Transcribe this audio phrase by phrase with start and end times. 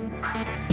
[0.00, 0.63] you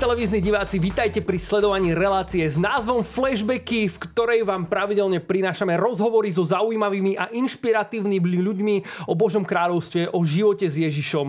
[0.00, 6.32] televízni diváci, vítajte pri sledovaní relácie s názvom Flashbacky, v ktorej vám pravidelne prinášame rozhovory
[6.32, 11.26] so zaujímavými a inšpiratívnymi ľuďmi o Božom kráľovstve, o živote s Ježišom,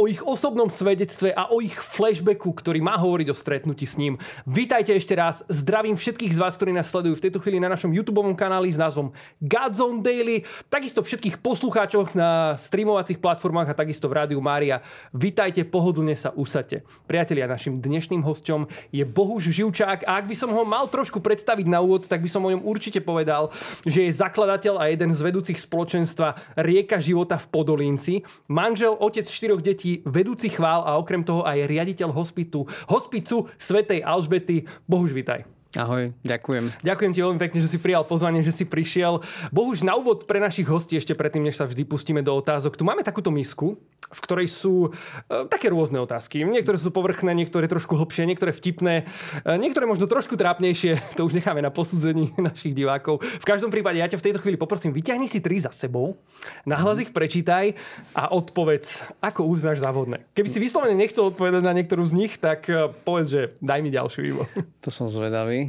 [0.00, 4.16] o ich osobnom svedectve a o ich flashbacku, ktorý má hovoriť o stretnutí s ním.
[4.48, 7.92] Vítajte ešte raz, zdravím všetkých z vás, ktorí nás sledujú v tejto chvíli na našom
[7.92, 9.12] YouTube kanáli s názvom
[9.44, 14.80] Godzone Daily, takisto všetkých poslucháčoch na streamovacích platformách a takisto v Rádiu Mária.
[15.12, 16.80] Vítajte, pohodlne sa usadte.
[17.04, 21.18] Priatelia, naši našim dnešným hostom je Bohuž Živčák a ak by som ho mal trošku
[21.18, 23.50] predstaviť na úvod, tak by som o ňom určite povedal,
[23.82, 28.14] že je zakladateľ a jeden z vedúcich spoločenstva Rieka života v Podolínci,
[28.46, 34.64] manžel, otec štyroch detí, vedúci chvál a okrem toho aj riaditeľ hospitu, hospicu Svetej Alžbety.
[34.86, 35.59] Bohuž, vitaj.
[35.78, 36.82] Ahoj, ďakujem.
[36.82, 39.22] Ďakujem ti veľmi pekne, že si prijal pozvanie, že si prišiel.
[39.54, 42.82] Bohuž na úvod pre našich hostí, ešte predtým, než sa vždy pustíme do otázok, tu
[42.82, 43.78] máme takúto misku,
[44.10, 46.42] v ktorej sú e, také rôzne otázky.
[46.42, 49.06] Niektoré sú povrchné, niektoré trošku hlbšie, niektoré vtipné,
[49.46, 50.98] e, niektoré možno trošku trápnejšie.
[51.20, 53.22] To už necháme na posudzení našich divákov.
[53.22, 56.18] V každom prípade ja ťa v tejto chvíli poprosím, vyťahni si tri za sebou,
[56.66, 57.78] nahlas ich prečítaj
[58.18, 60.26] a odpovedz, ako uznáš závodné.
[60.34, 63.94] Keby si vyslovene nechcel odpovedať na niektorú z nich, tak e, povedz, že daj mi
[63.94, 64.42] ďalšiu Ivo.
[64.82, 65.59] To som zvedavý.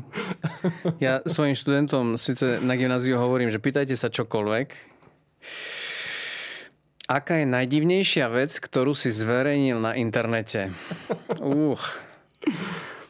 [1.03, 4.92] Ja svojim študentom síce na gymnáziu hovorím, že pýtajte sa čokoľvek,
[7.11, 10.72] Aká je najdivnejšia vec, ktorú si zverejnil na internete?
[11.44, 11.75] Uh.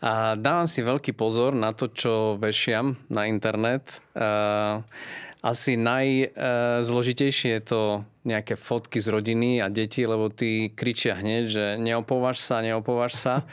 [0.02, 4.02] A dávam si veľký pozor na to, čo vešiam na internet.
[4.18, 4.82] Uh,
[5.46, 7.82] asi najzložitejšie je to
[8.26, 13.46] nejaké fotky z rodiny a detí, lebo tí kričia hneď, že neopováž sa, neopováž sa.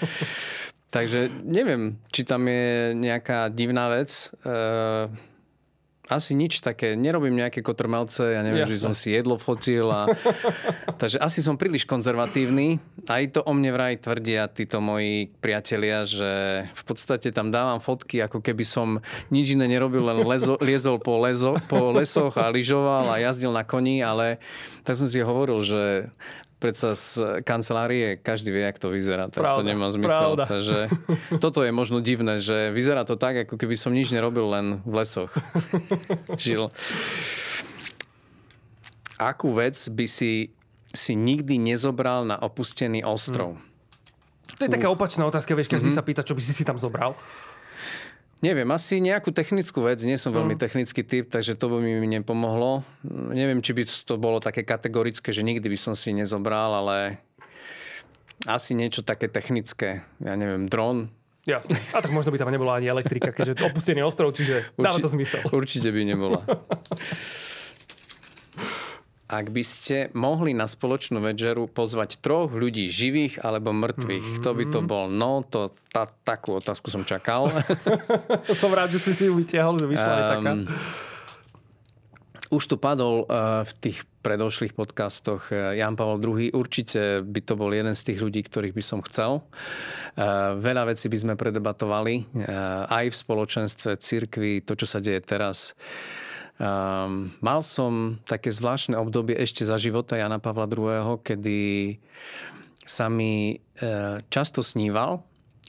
[0.88, 4.32] Takže neviem, či tam je nejaká divná vec.
[4.40, 5.12] Uh,
[6.08, 8.72] asi nič také, nerobím nejaké kotrmelce, ja neviem, Jasne.
[8.72, 9.92] že som si jedlo fotil.
[9.92, 10.08] A...
[11.00, 12.80] Takže asi som príliš konzervatívny.
[13.04, 18.24] Aj to o mne vraj tvrdia títo moji priatelia, že v podstate tam dávam fotky,
[18.24, 23.12] ako keby som nič iné nerobil, len lezo, liezol po, lezo, po lesoch a lyžoval
[23.12, 24.40] a jazdil na koni, ale
[24.88, 26.08] tak som si hovoril, že
[26.58, 29.30] predsa z kancelárie každý vie, jak to vyzerá.
[29.30, 30.34] Tak pravda, to nemá zmysel.
[30.34, 30.44] Pravda.
[30.50, 30.78] Takže
[31.44, 34.92] toto je možno divné, že vyzerá to tak, ako keby som nič nerobil, len v
[34.98, 35.30] lesoch
[36.42, 36.74] žil.
[39.18, 40.54] Akú vec by si,
[40.94, 43.58] si nikdy nezobral na opustený ostrov?
[43.58, 43.66] Hmm.
[44.58, 46.02] To je taká opačná otázka, vieš, každý mm-hmm.
[46.02, 47.14] sa pýta, čo by si si tam zobral.
[48.38, 50.62] Neviem, asi nejakú technickú vec, nie som veľmi mm.
[50.62, 52.86] technický typ, takže to by mi nepomohlo.
[53.34, 57.18] Neviem, či by to bolo také kategorické, že nikdy by som si nezobral, ale
[58.46, 60.06] asi niečo také technické.
[60.22, 61.10] Ja neviem, dron.
[61.48, 61.80] Jasne.
[61.96, 65.10] A tak možno by tam nebola ani elektrika, keďže opustený ostrov, čiže Urči- dáva to
[65.10, 65.42] zmysel.
[65.48, 66.44] Určite by nebola.
[69.28, 74.38] Ak by ste mohli na spoločnú večeru pozvať troch ľudí živých alebo mŕtvych, mm-hmm.
[74.40, 75.04] kto by to bol?
[75.12, 77.52] No, to, tá, takú otázku som čakal.
[78.56, 80.52] som rád, že si si ju vytiahol, že vyšla um, aj taká.
[80.56, 80.64] Ehm,
[82.48, 86.48] už tu padol uh, v tých predošlých podcastoch uh, Jan Pavel II.
[86.56, 89.44] Určite by to bol jeden z tých ľudí, ktorých by som chcel.
[90.16, 92.32] Uh, veľa vecí by sme predebatovali
[92.88, 95.76] aj v spoločenstve, cirkvi, to, čo sa deje teraz.
[96.58, 101.58] Um, mal som také zvláštne obdobie ešte za života Jana Pavla II., kedy
[102.88, 103.56] sa mi e,
[104.32, 105.20] často sníval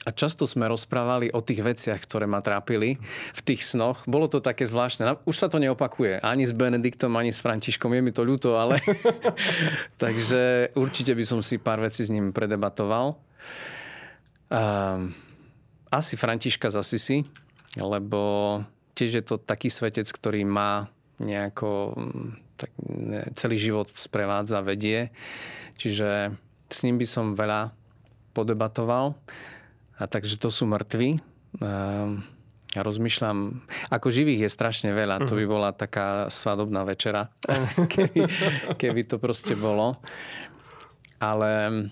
[0.07, 2.95] a často sme rozprávali o tých veciach, ktoré ma trápili
[3.35, 4.07] v tých snoch.
[4.07, 5.19] Bolo to také zvláštne.
[5.27, 6.23] Už sa to neopakuje.
[6.23, 7.91] Ani s Benediktom, ani s Františkom.
[7.91, 8.79] Je mi to ľúto, ale...
[10.01, 13.19] Takže určite by som si pár vecí s ním predebatoval.
[14.49, 15.13] Um,
[15.91, 17.17] asi Františka z Asisi,
[17.75, 18.63] lebo
[18.99, 20.91] tiež je to taký svetec, ktorý má
[21.23, 22.29] nejako mm,
[22.59, 22.71] tak,
[23.39, 25.15] celý život sprevádza, vedie.
[25.79, 26.35] Čiže
[26.67, 27.71] s ním by som veľa
[28.35, 29.15] podebatoval.
[29.99, 31.19] A takže to sú mŕtvi.
[32.69, 35.23] Ja rozmýšľam, ako živých je strašne veľa.
[35.27, 35.51] To by mhm.
[35.51, 37.31] bola taká svadobná večera,
[37.93, 38.27] keby,
[38.75, 39.97] keby to proste bolo.
[41.19, 41.83] Ale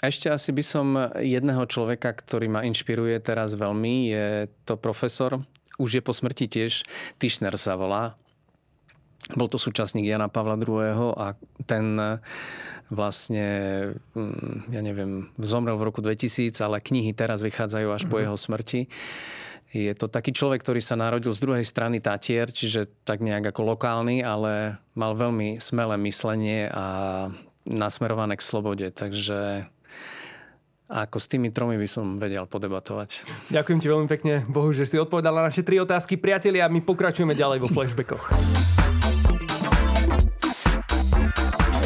[0.00, 0.86] ešte asi by som
[1.20, 4.26] jedného človeka, ktorý ma inšpiruje teraz veľmi, je
[4.68, 5.40] to profesor
[5.78, 6.86] už je po smrti tiež,
[7.18, 8.14] Tischner sa volá.
[9.32, 11.16] Bol to súčasník Jana Pavla II.
[11.16, 11.32] a
[11.64, 12.20] ten e,
[12.92, 13.46] vlastne,
[14.12, 18.22] mm, ja neviem, zomrel v roku 2000, ale knihy teraz vychádzajú až po mhm.
[18.28, 18.80] jeho smrti.
[19.74, 23.74] Je to taký človek, ktorý sa narodil z druhej strany Tatier, čiže tak nejak ako
[23.74, 26.86] lokálny, ale mal veľmi smelé myslenie a
[27.66, 28.86] nasmerované k slobode.
[28.94, 29.66] Takže
[30.84, 33.24] Ako s tými tromi by som vedel podebatovať.
[33.48, 36.20] Ďakujem ti veľmi pekne, Bohu, že si odpovedal na naše tri otázky.
[36.20, 38.83] Priatelia, my pokračujeme ďalej vo flashbackoch.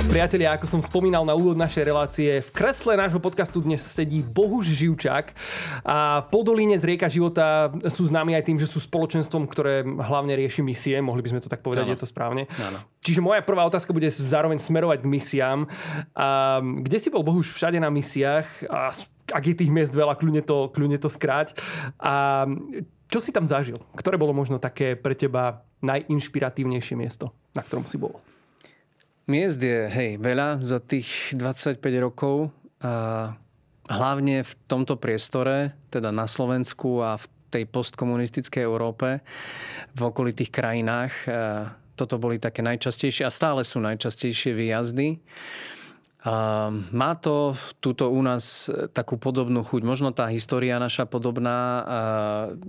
[0.08, 4.64] Priatelia, ako som spomínal na úvod našej relácie, v kresle nášho podcastu dnes sedí Bohuž
[4.64, 5.36] Živčák
[5.84, 10.96] a Podolínec Rieka života sú známi aj tým, že sú spoločenstvom, ktoré hlavne rieši misie,
[11.04, 11.92] mohli by sme to tak povedať, ano.
[11.92, 12.48] je to správne.
[12.56, 12.80] Ano.
[13.04, 15.68] Čiže moja prvá otázka bude zároveň smerovať k misiám.
[16.16, 18.64] A kde si bol Bohuž všade na misiách?
[18.72, 18.96] A
[19.28, 21.52] ak je tých miest veľa, kľudne to, kľudne to skráť.
[22.00, 22.48] A
[23.12, 23.76] čo si tam zažil?
[23.92, 28.24] Ktoré bolo možno také pre teba najinšpiratívnejšie miesto, na ktorom si bol?
[29.28, 32.48] Miest je, hej, veľa za tých 25 rokov.
[32.80, 33.36] A
[33.84, 39.20] hlavne v tomto priestore, teda na Slovensku a v tej postkomunistickej Európe,
[39.92, 41.12] v okolitých krajinách.
[41.92, 45.20] Toto boli také najčastejšie a stále sú najčastejšie výjazdy.
[46.90, 49.86] Má to túto u nás e, takú podobnú chuť.
[49.86, 51.86] Možno tá história naša podobná,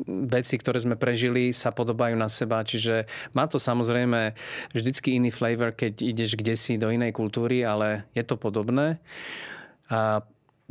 [0.05, 2.61] veci, ktoré sme prežili, sa podobajú na seba.
[2.61, 4.37] Čiže má to samozrejme
[4.69, 9.01] vždycky iný flavor, keď ideš kde si do inej kultúry, ale je to podobné.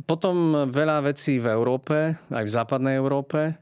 [0.07, 3.59] Potom veľa vecí v Európe, aj v západnej Európe.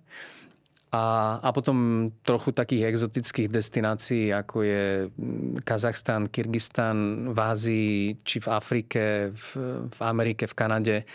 [0.97, 8.41] A, a potom trochu takých exotických destinácií, ako je mm, Kazachstan, Kyrgyzstan, v Ázii, či
[8.41, 9.47] v Afrike, v,
[9.93, 10.97] v Amerike, v Kanade.
[10.97, 11.05] E,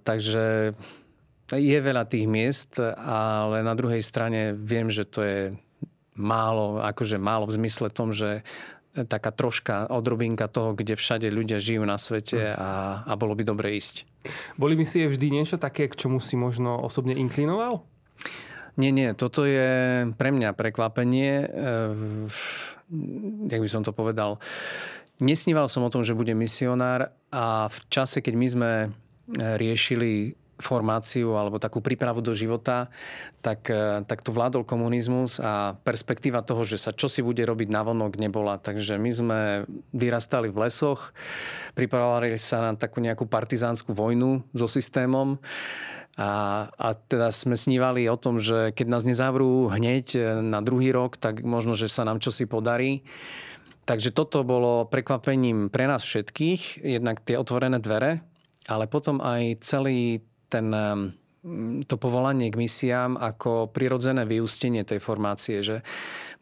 [0.00, 0.72] takže
[1.52, 5.40] je veľa tých miest, ale na druhej strane viem, že to je
[6.16, 8.40] málo, akože málo v zmysle tom, že
[8.92, 13.76] taká troška odrobinka toho, kde všade ľudia žijú na svete a, a bolo by dobre
[13.76, 14.08] ísť.
[14.56, 17.84] Boli by si je vždy niečo také, k čomu si možno osobne inklinoval?
[18.78, 21.32] Nie, nie, toto je pre mňa prekvapenie.
[21.42, 21.50] Eh,
[23.50, 24.38] jak by som to povedal?
[25.18, 28.90] Nesníval som o tom, že bude misionár a v čase, keď my sme eh,
[29.58, 32.90] riešili formáciu alebo takú prípravu do života,
[33.42, 37.82] tak, eh, tak tu vládol komunizmus a perspektíva toho, že sa čosi bude robiť na
[37.82, 38.62] vonok nebola.
[38.62, 39.40] Takže my sme
[39.90, 41.10] vyrastali v lesoch,
[41.74, 45.38] pripravovali sa na takú nejakú partizánsku vojnu so systémom.
[46.18, 50.90] A, a teda sme snívali o tom, že keď nás nezavrú hneď e, na druhý
[50.90, 53.06] rok, tak možno, že sa nám čosi podarí.
[53.86, 58.20] Takže toto bolo prekvapením pre nás všetkých, jednak tie otvorené dvere,
[58.66, 60.68] ale potom aj celý ten
[61.84, 65.82] to povolanie k misiám ako prirodzené vyústenie tej formácie, že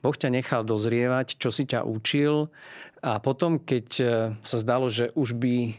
[0.04, 2.52] Boh ťa nechal dozrievať, čo si ťa učil,
[3.06, 4.04] a potom, keď e,
[4.40, 5.72] sa zdalo, že už by e,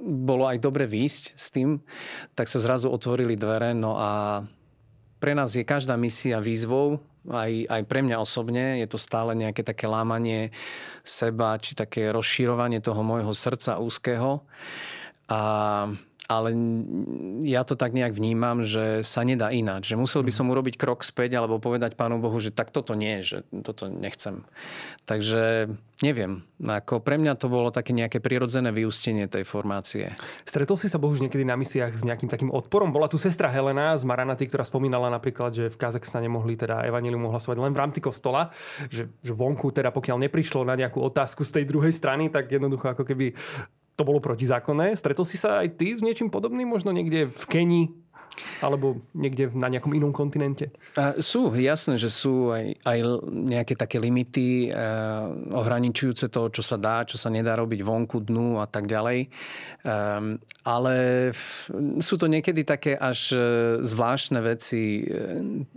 [0.00, 1.82] bolo aj dobre výjsť s tým,
[2.32, 3.76] tak sa zrazu otvorili dvere.
[3.76, 4.40] No a
[5.20, 9.60] pre nás je každá misia výzvou, aj, aj pre mňa osobne je to stále nejaké
[9.60, 10.48] také lámanie
[11.04, 14.40] seba, či také rozširovanie toho môjho srdca úzkeho.
[15.28, 15.42] A
[16.30, 16.54] ale
[17.42, 19.90] ja to tak nejak vnímam, že sa nedá ináč.
[19.90, 20.52] Že musel by som mhm.
[20.54, 24.46] urobiť krok späť alebo povedať Pánu Bohu, že tak toto nie, že toto nechcem.
[25.10, 25.66] Takže
[26.06, 26.46] neviem.
[26.62, 30.14] Ako pre mňa to bolo také nejaké prirodzené vyústenie tej formácie.
[30.46, 32.94] Stretol si sa Bohu niekedy na misiách s nejakým takým odporom?
[32.94, 37.26] Bola tu sestra Helena z Maranaty, ktorá spomínala napríklad, že v Kazachstane mohli teda evanilium
[37.26, 38.54] ohlasovať len v rámci kostola,
[38.86, 42.86] že, že vonku teda pokiaľ neprišlo na nejakú otázku z tej druhej strany, tak jednoducho
[42.94, 43.34] ako keby
[44.00, 44.96] to bolo protizákonné.
[44.96, 47.86] Stretol si sa aj ty s niečím podobným, možno niekde v Kenii
[48.64, 50.72] alebo niekde na nejakom inom kontinente?
[50.96, 52.98] A sú, jasné, že sú aj, aj
[53.28, 54.80] nejaké také limity e,
[55.52, 59.26] ohraničujúce to, čo sa dá, čo sa nedá robiť vonku, dnu a tak ďalej.
[59.26, 59.28] E,
[60.64, 60.96] ale
[62.00, 63.40] sú to niekedy také až e,
[63.84, 65.04] zvláštne veci.
[65.04, 65.20] E,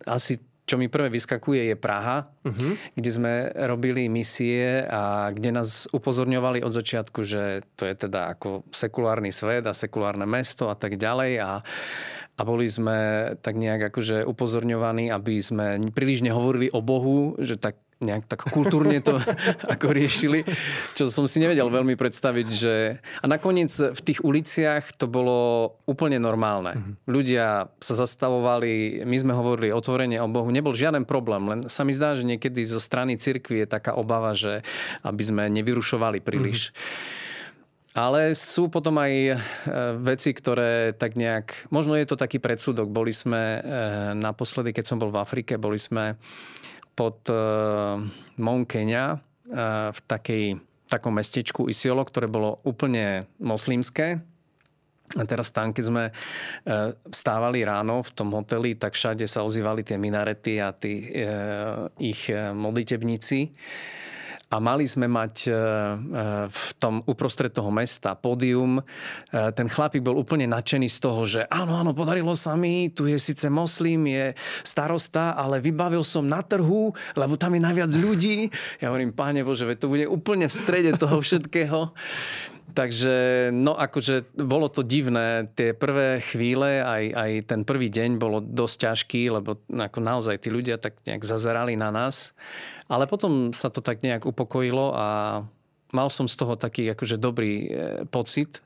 [0.08, 2.74] asi čo mi prvé vyskakuje je Praha, uh-huh.
[2.96, 3.34] kde sme
[3.68, 9.68] robili misie a kde nás upozorňovali od začiatku, že to je teda ako sekulárny svet
[9.68, 11.52] a sekulárne mesto a tak ďalej a
[12.34, 17.78] a boli sme tak nejak akože upozorňovaní, aby sme príliš nehovorili o Bohu, že tak
[18.04, 19.18] nejak tak kultúrne to
[19.74, 20.44] ako riešili,
[20.94, 23.00] čo som si nevedel veľmi predstaviť, že...
[23.24, 26.76] A nakoniec v tých uliciach to bolo úplne normálne.
[26.76, 26.94] Mm-hmm.
[27.08, 27.48] Ľudia
[27.80, 32.14] sa zastavovali, my sme hovorili otvorene o Bohu, nebol žiaden problém, len sa mi zdá,
[32.14, 34.62] že niekedy zo strany cirkvi je taká obava, že
[35.02, 36.70] aby sme nevyrušovali príliš.
[36.70, 37.22] Mm-hmm.
[37.94, 39.36] Ale sú potom aj e,
[40.02, 41.70] veci, ktoré tak nejak...
[41.70, 42.90] Možno je to taký predsudok.
[42.90, 43.78] Boli sme e,
[44.18, 46.18] naposledy, keď som bol v Afrike, boli sme
[46.94, 48.00] pod uh,
[48.38, 50.46] Mount Kenya uh, v takej,
[50.88, 54.22] takom mestečku Isiolo, ktoré bolo úplne moslimské.
[55.14, 56.04] A teraz tam, keď sme
[57.06, 61.06] vstávali ráno v tom hoteli, tak všade sa ozývali tie minarety a tí,
[62.02, 63.54] ich modlitebníci.
[64.52, 65.50] A mali sme mať
[66.50, 68.84] v tom uprostred toho mesta pódium.
[69.32, 73.18] Ten chlapík bol úplne nadšený z toho, že áno, áno, podarilo sa mi, tu je
[73.18, 78.54] síce moslim, je starosta, ale vybavil som na trhu, lebo tam je najviac ľudí.
[78.78, 81.90] Ja hovorím, páne Bože, to bude úplne v strede toho všetkého.
[82.74, 85.46] Takže, no akože bolo to divné.
[85.54, 90.50] Tie prvé chvíle, aj, aj ten prvý deň bolo dosť ťažký, lebo ako naozaj tí
[90.50, 92.34] ľudia tak nejak zazerali na nás.
[92.92, 95.08] Ale potom sa to tak nejak upokojilo a
[95.94, 97.68] mal som z toho taký akože dobrý e,
[98.10, 98.60] pocit.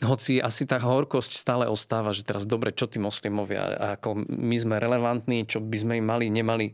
[0.00, 4.80] Hoci asi tá horkosť stále ostáva, že teraz dobre, čo tí moslimovia, ako my sme
[4.80, 6.72] relevantní, čo by sme im mali, nemali.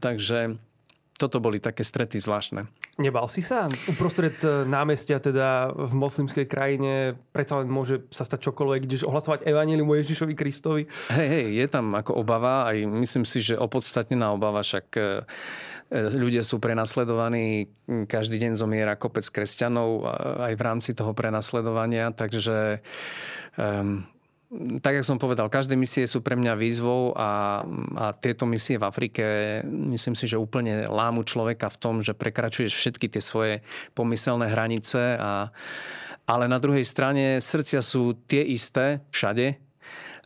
[0.00, 0.56] Takže
[1.14, 2.66] toto boli také strety zvláštne.
[2.98, 3.70] Nebal si sa?
[3.86, 9.46] Uprostred e, námestia, teda v moslimskej krajine, predsa len môže sa stať čokoľvek, ideš ohlasovať
[9.46, 10.82] Evangelium o Ježišovi Kristovi?
[11.14, 16.00] Hej, hej, je tam ako obava, aj myslím si, že opodstatnená obava, však e, e,
[16.18, 17.70] ľudia sú prenasledovaní,
[18.10, 20.10] každý deň zomiera kopec kresťanov
[20.50, 22.82] aj v rámci toho prenasledovania, takže
[23.54, 24.02] um,
[24.80, 27.62] tak, jak som povedal, každé misie sú pre mňa výzvou a,
[27.98, 29.24] a tieto misie v Afrike
[29.66, 33.54] myslím si, že úplne lámu človeka v tom, že prekračuješ všetky tie svoje
[33.98, 35.18] pomyselné hranice.
[35.18, 35.50] A,
[36.24, 39.58] ale na druhej strane srdcia sú tie isté všade.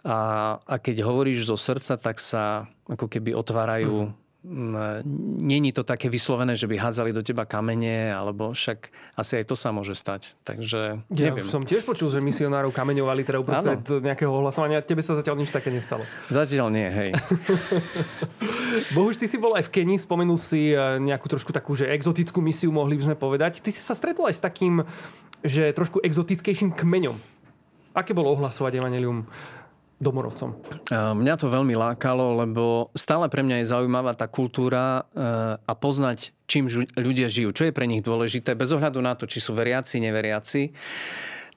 [0.05, 0.19] A,
[0.61, 6.55] a keď hovoríš zo srdca, tak sa ako keby otvárajú mm není to také vyslovené,
[6.55, 8.87] že by hádzali do teba kamene, alebo však
[9.19, 10.39] asi aj to sa môže stať.
[10.47, 11.43] Takže ja neviem.
[11.43, 14.79] som tiež počul, že misionárov kameňovali teda uprostred nejakého ohlasovania.
[14.87, 16.07] Tebe sa zatiaľ nič také nestalo.
[16.31, 17.11] Zatiaľ nie, hej.
[18.97, 22.39] Bohuž, ty si bol aj v Kenii, spomenul si eh, nejakú trošku takú, že exotickú
[22.39, 23.59] misiu, mohli by sme povedať.
[23.59, 24.87] Ty si sa stretol aj s takým,
[25.43, 27.19] že trošku exotickejším kmeňom.
[27.99, 29.27] Aké bolo ohlasovať Evangelium
[29.99, 30.55] domorodcom?
[30.91, 35.23] Mňa to veľmi lákalo, lebo stále pre mňa je zaujímavá tá kultúra e,
[35.59, 39.43] a poznať, čím ľudia žijú, čo je pre nich dôležité, bez ohľadu na to, či
[39.43, 40.73] sú veriaci, neveriaci.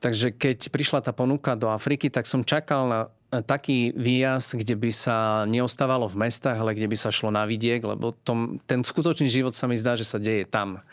[0.02, 3.00] Takže keď prišla tá ponuka do Afriky, tak som čakal na
[3.40, 7.80] taký výjazd, kde by sa neostávalo v mestách, ale kde by sa šlo na vidiek,
[7.80, 10.84] lebo tom, ten skutočný život sa mi zdá, že sa deje tam.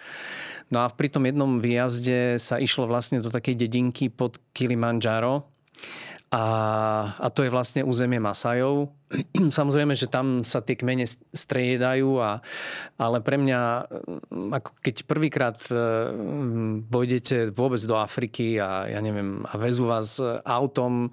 [0.70, 5.50] No a pri tom jednom výjazde sa išlo vlastne do takej dedinky pod Kilimanjaro,
[6.28, 6.44] a,
[7.16, 8.92] a to je vlastne územie Masajov.
[9.58, 12.44] Samozrejme, že tam sa tie kmene striedajú, a,
[13.00, 13.60] ale pre mňa,
[14.28, 15.56] mm, ako keď prvýkrát
[16.92, 21.10] vojdete vôbec do Afriky a ja neviem, a vezú vás autom e,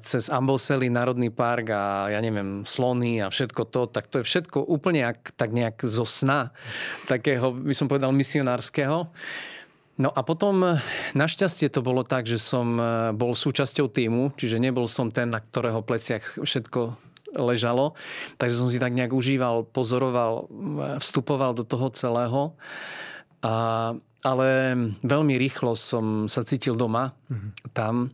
[0.00, 4.64] cez Amboseli, Národný park a ja neviem, slony a všetko to, tak to je všetko
[4.64, 6.48] úplne ak, tak nejak zo sna
[7.04, 9.12] takého, by som povedal, misionárskeho.
[9.94, 10.82] No a potom eh,
[11.14, 15.38] našťastie to bolo tak, že som eh, bol súčasťou týmu, čiže nebol som ten, na
[15.38, 16.98] ktorého pleciach všetko
[17.38, 17.98] ležalo.
[18.38, 22.58] Takže som si tak nejak užíval, pozoroval, eh, vstupoval do toho celého.
[23.44, 23.92] A,
[24.24, 24.48] ale
[25.04, 27.50] veľmi rýchlo som sa cítil doma mm-hmm.
[27.76, 28.08] tam.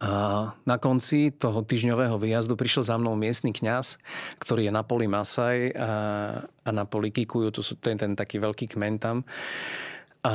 [0.00, 4.00] A na konci toho týždňového výjazdu prišiel za mnou miestny kňaz,
[4.40, 5.90] ktorý je na poli Masaj a,
[6.48, 9.28] a na poli Kikuju, to, sú, ten, ten taký veľký kmen tam.
[10.24, 10.34] A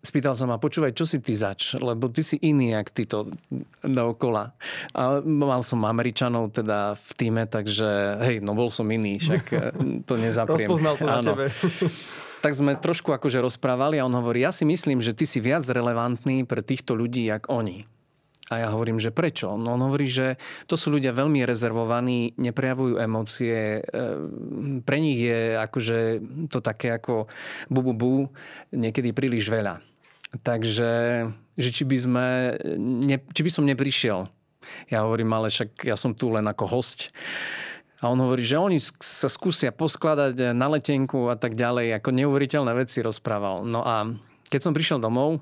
[0.00, 1.76] spýtal sa ma, počúvaj, čo si ty zač?
[1.76, 3.34] Lebo ty si iný, jak to
[3.82, 4.54] dookola.
[4.96, 9.58] A mal som Američanov teda v týme, takže hej, no bol som iný, však e,
[10.08, 10.70] to nezapriem.
[10.70, 11.14] Rozpoznal to Áno.
[11.14, 11.46] na tebe.
[12.44, 15.66] tak sme trošku akože rozprávali a on hovorí, ja si myslím, že ty si viac
[15.68, 17.84] relevantný pre týchto ľudí, jak oni.
[18.50, 19.54] A ja hovorím, že prečo?
[19.54, 20.34] No on hovorí, že
[20.66, 23.78] to sú ľudia veľmi rezervovaní, neprejavujú emócie.
[23.78, 23.82] E,
[24.82, 25.98] pre nich je akože
[26.50, 27.30] to také ako
[27.70, 28.14] bu, bu, bu
[28.74, 29.78] niekedy príliš veľa.
[30.42, 30.90] Takže,
[31.54, 32.26] že či by, sme,
[32.78, 34.26] ne, či by som neprišiel.
[34.90, 37.14] Ja hovorím, ale však ja som tu len ako host.
[38.02, 42.02] A on hovorí, že oni sa skúsia poskladať na letenku a tak ďalej.
[42.02, 43.62] Ako neuveriteľné veci rozprával.
[43.62, 44.10] No a
[44.50, 45.38] keď som prišiel domov,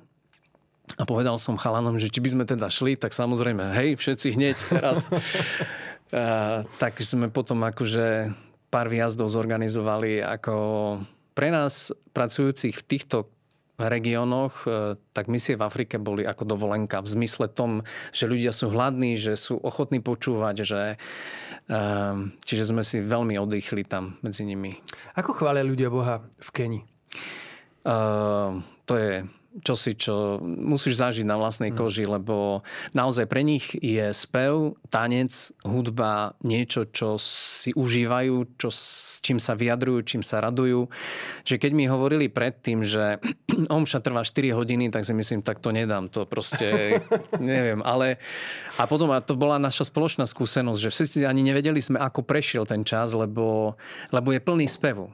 [0.97, 4.57] a povedal som chalanom, že či by sme teda šli, tak samozrejme, hej, všetci hneď
[4.65, 5.07] teraz.
[5.13, 8.33] a, tak sme potom akože
[8.73, 10.55] pár výjazdov zorganizovali ako
[11.33, 13.29] pre nás pracujúcich v týchto
[13.79, 18.75] regiónoch, e, tak misie v Afrike boli ako dovolenka v zmysle tom, že ľudia sú
[18.75, 20.83] hladní, že sú ochotní počúvať, že
[21.71, 21.77] e,
[22.43, 24.75] čiže sme si veľmi oddychli tam medzi nimi.
[25.15, 26.81] Ako chvália ľudia Boha v Keni?
[27.89, 29.25] Uh, to je
[29.65, 31.77] čosi, čo musíš zažiť na vlastnej mm.
[31.77, 32.63] koži, lebo
[32.93, 35.33] naozaj pre nich je spev, tanec,
[35.65, 40.93] hudba niečo, čo si užívajú, čo, s čím sa vyjadrujú, čím sa radujú.
[41.49, 43.19] Že keď mi hovorili predtým, že
[43.79, 47.01] omša trvá 4 hodiny, tak si myslím, tak to nedám, to proste
[47.41, 47.81] neviem.
[47.83, 48.21] Ale
[48.77, 52.69] a potom a to bola naša spoločná skúsenosť, že všetci ani nevedeli sme, ako prešiel
[52.69, 53.75] ten čas, lebo,
[54.13, 55.09] lebo je plný spevu.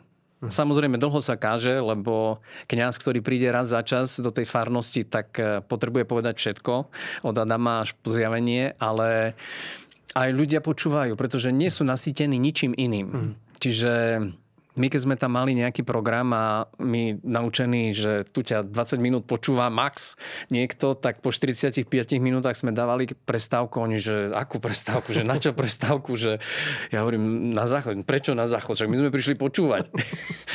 [0.51, 5.37] Samozrejme, dlho sa káže, lebo kňaz, ktorý príde raz za čas do tej farnosti, tak
[5.39, 6.75] e, potrebuje povedať všetko
[7.25, 9.39] od Adama až po zjavenie, ale
[10.15, 13.09] aj ľudia počúvajú, pretože nie sú nasýtení ničím iným.
[13.11, 13.33] Mm.
[13.59, 13.93] Čiže
[14.75, 19.23] my keď sme tam mali nejaký program a my naučení, že tu ťa 20 minút
[19.27, 20.19] počúva max
[20.51, 21.87] niekto, tak po 45
[22.19, 23.79] minútach sme dávali prestávku.
[23.79, 26.43] Oni, že akú prestávku, že na čo prestávku, že
[26.91, 28.03] ja hovorím na záchod.
[28.03, 28.75] Prečo na záchod?
[28.75, 29.91] Však my sme prišli počúvať.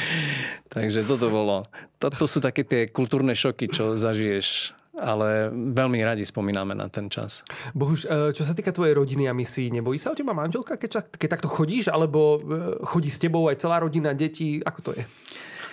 [0.76, 1.68] Takže toto bolo.
[2.00, 7.48] Toto sú také tie kultúrne šoky, čo zažiješ ale veľmi radi spomíname na ten čas.
[7.72, 11.16] Bohuž, e, čo sa týka tvojej rodiny a misií, nebojí sa o teba manželka, keď,
[11.16, 12.40] keď takto chodíš, alebo e,
[12.84, 15.04] chodí s tebou aj celá rodina, deti, ako to je?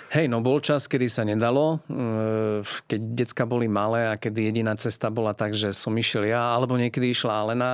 [0.06, 4.78] Hej, no bol čas, kedy sa nedalo, e, keď decka boli malé a kedy jediná
[4.78, 7.72] cesta bola tak, že som išiel ja, alebo niekedy išla Alena,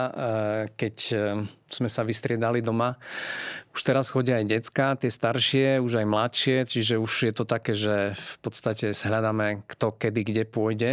[0.73, 0.97] keď
[1.69, 2.97] sme sa vystriedali doma.
[3.73, 7.73] Už teraz chodia aj decka, tie staršie, už aj mladšie, čiže už je to také,
[7.73, 10.91] že v podstate hľadáme kto kedy kde pôjde.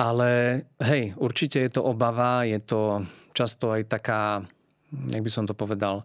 [0.00, 3.04] Ale hej, určite je to obava, je to
[3.36, 4.48] často aj taká
[4.90, 6.02] jak by som to povedal,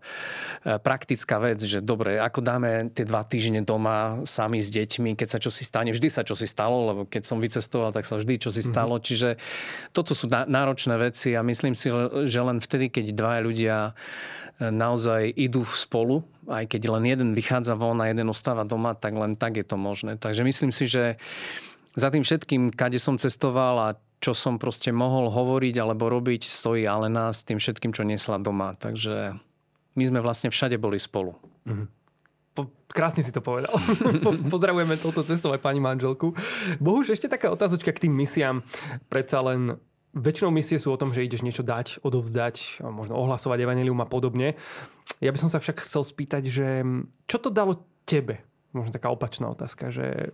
[0.62, 5.27] e, praktická vec, že dobre, ako dáme tie dva týždne doma sami s deťmi, keď
[5.27, 8.62] sa čosi stane, vždy sa čosi stalo, lebo keď som vycestoval, tak sa vždy čosi
[8.62, 8.69] mhm.
[8.69, 8.95] stalo.
[8.98, 9.07] Mm-hmm.
[9.10, 9.29] Čiže
[9.89, 11.89] toto sú náročné veci a myslím si,
[12.29, 13.93] že len vtedy, keď dvaja ľudia e,
[14.69, 19.34] naozaj idú spolu, aj keď len jeden vychádza von a jeden ostáva doma, tak len
[19.34, 20.22] tak je to možné.
[20.22, 21.17] Takže myslím si, že
[21.95, 26.83] za tým všetkým, kade som cestoval a čo som proste mohol hovoriť alebo robiť, stojí
[26.83, 28.75] Alena s tým všetkým, čo niesla doma.
[28.75, 29.35] Takže
[29.95, 31.35] my sme vlastne všade boli spolu.
[31.67, 31.87] Mm-hmm.
[32.55, 33.75] Po, krásne si to povedal.
[34.53, 36.31] Pozdravujeme touto cestou aj pani manželku.
[36.79, 38.63] Bohuž, ešte taká otázočka k tým misiám.
[39.11, 39.75] Predsa len
[40.15, 44.55] väčšinou misie sú o tom, že ideš niečo dať, odovzdať, možno ohlasovať evanelium a podobne.
[45.19, 46.67] Ja by som sa však chcel spýtať, že
[47.27, 48.39] čo to dalo tebe?
[48.71, 50.31] Možno taká opačná otázka, že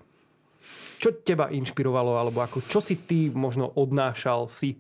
[1.02, 4.78] čo teba inšpirovalo, alebo ako, čo si ty možno odnášal si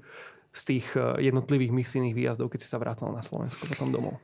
[0.53, 4.21] z tých eh, jednotlivých misijných výjazdov, keď si sa vrácal na Slovensko potom domov?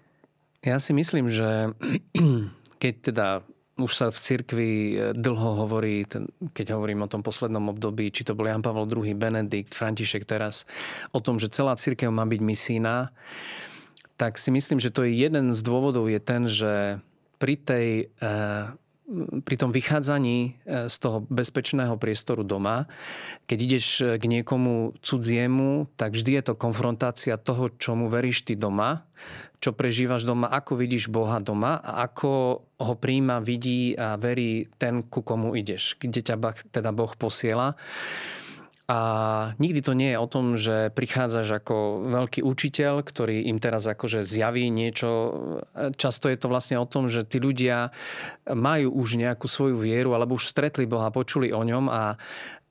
[0.61, 1.73] Ja si myslím, že
[2.83, 3.27] keď teda
[3.77, 6.05] už sa v cirkvi eh, dlho hovorí,
[6.53, 10.69] keď hovorím o tom poslednom období, či to bol Jan Pavel II, Benedikt, František teraz,
[11.15, 13.09] o tom, že celá cirkev má byť misína,
[14.17, 17.01] tak si myslím, že to je jeden z dôvodov je ten, že
[17.37, 17.87] pri tej
[18.21, 18.65] eh,
[19.47, 22.91] pri tom vychádzaní e, z toho bezpečného priestoru doma,
[23.47, 28.59] keď ideš e, k niekomu cudziemu, tak vždy je to konfrontácia toho, čomu veríš ty
[28.59, 29.07] doma,
[29.63, 35.01] čo prežívaš doma, ako vidíš Boha doma a ako ho príjma, vidí a verí ten,
[35.07, 36.35] ku komu ideš, kde ťa
[36.69, 37.79] teda Boh posiela.
[38.87, 38.99] A
[39.59, 44.23] nikdy to nie je o tom, že prichádzaš ako veľký učiteľ, ktorý im teraz akože
[44.23, 45.35] zjaví niečo.
[45.99, 47.91] Často je to vlastne o tom, že tí ľudia
[48.47, 52.15] majú už nejakú svoju vieru, alebo už stretli Boha, počuli o ňom a,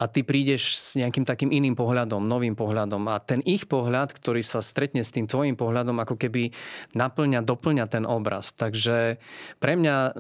[0.01, 3.13] a ty prídeš s nejakým takým iným pohľadom, novým pohľadom.
[3.13, 6.49] A ten ich pohľad, ktorý sa stretne s tým tvojim pohľadom, ako keby
[6.97, 8.57] naplňa, doplňa ten obraz.
[8.57, 9.21] Takže
[9.61, 10.13] pre mňa e,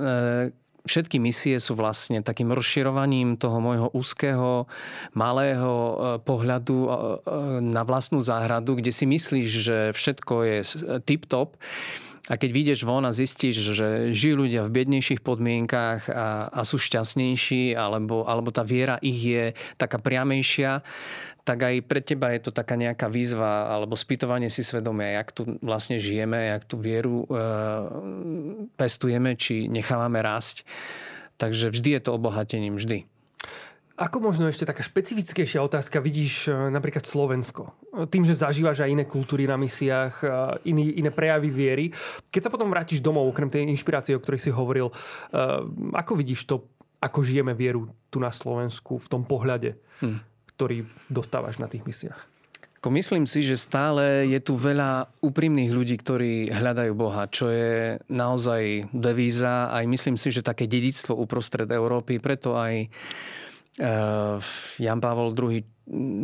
[0.86, 4.70] všetky misie sú vlastne takým rozširovaním toho môjho úzkeho,
[5.12, 6.94] malého e, pohľadu e, e,
[7.60, 10.58] na vlastnú záhradu, kde si myslíš, že všetko je
[11.02, 11.58] tip-top.
[12.26, 16.74] A keď vyjdeš von a zistíš, že žijú ľudia v biednejších podmienkách a, a sú
[16.74, 19.44] šťastnejší, alebo, alebo tá viera ich je
[19.78, 20.82] taká priamejšia,
[21.46, 25.42] tak aj pre teba je to taká nejaká výzva alebo spýtovanie si svedomia, jak tu
[25.62, 27.26] vlastne žijeme, jak tú vieru e,
[28.74, 30.66] pestujeme, či nechávame rásť.
[31.38, 33.06] Takže vždy je to obohatením, vždy.
[33.96, 37.70] Ako možno ešte taká špecifickejšia otázka vidíš e, napríklad Slovensko?
[38.10, 40.28] Tým, že zažívaš aj iné kultúry na misiách, e,
[40.74, 41.86] iný, iné prejavy viery.
[42.26, 44.90] Keď sa potom vrátiš domov, okrem tej inšpirácie, o ktorej si hovoril,
[45.94, 46.66] ako vidíš to,
[46.98, 49.78] ako žijeme vieru tu na Slovensku v tom pohľade?
[50.02, 52.36] Hmm ktorý dostávaš na tých misiách?
[52.86, 58.94] Myslím si, že stále je tu veľa úprimných ľudí, ktorí hľadajú Boha, čo je naozaj
[58.94, 59.74] devíza.
[59.74, 62.86] Aj myslím si, že také dedictvo uprostred Európy, preto aj
[63.82, 64.38] uh,
[64.78, 65.66] Jan Pavol II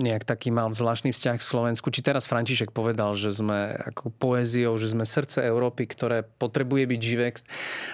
[0.02, 1.86] nejak taký mal zvláštny vzťah k Slovensku.
[1.90, 7.00] Či teraz František povedal, že sme ako poéziou, že sme srdce Európy, ktoré potrebuje byť
[7.00, 7.30] živé.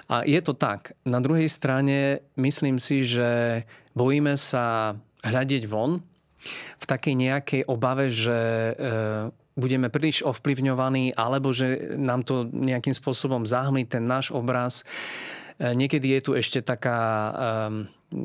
[0.08, 0.96] A je to tak.
[1.04, 6.00] Na druhej strane myslím si, že bojíme sa hľadiť von
[6.78, 8.72] v takej nejakej obave, že e,
[9.58, 14.86] budeme príliš ovplyvňovaní, alebo že nám to nejakým spôsobom zahmlí ten náš obraz.
[15.58, 16.98] E, niekedy je tu ešte taká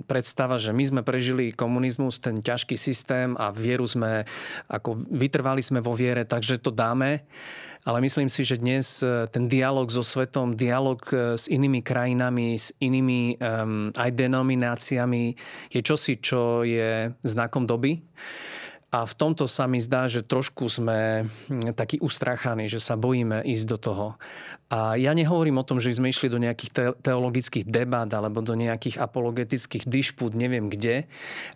[0.07, 4.23] predstava, že my sme prežili komunizmus, ten ťažký systém a vieru sme,
[4.71, 7.27] ako vytrvali sme vo viere, takže to dáme.
[7.83, 12.55] Ale myslím si, že dnes e, ten dialog so svetom, dialog e, s inými krajinami,
[12.55, 15.35] s inými um, aj denomináciami
[15.67, 17.99] je čosi, čo je znakom doby.
[18.93, 23.41] A v tomto sa mi zdá, že trošku sme hm, takí ustráchaní, že sa bojíme
[23.41, 24.07] ísť do toho.
[24.69, 29.01] A ja nehovorím o tom, že sme išli do nejakých teologických debát alebo do nejakých
[29.01, 31.05] apologetických dišpút, neviem kde,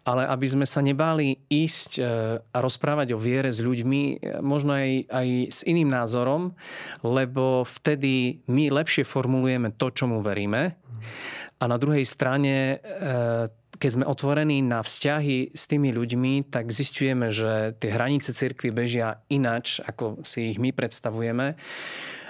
[0.06, 2.02] ale aby sme sa nebáli ísť e,
[2.42, 6.54] a rozprávať o viere s ľuďmi, e, možno aj, aj s iným názorom,
[7.02, 10.78] lebo vtedy my lepšie formulujeme to, čomu veríme.
[11.58, 17.30] A na druhej strane e, keď sme otvorení na vzťahy s tými ľuďmi, tak zistujeme,
[17.30, 21.56] že tie hranice cirkvy bežia inač, ako si ich my predstavujeme.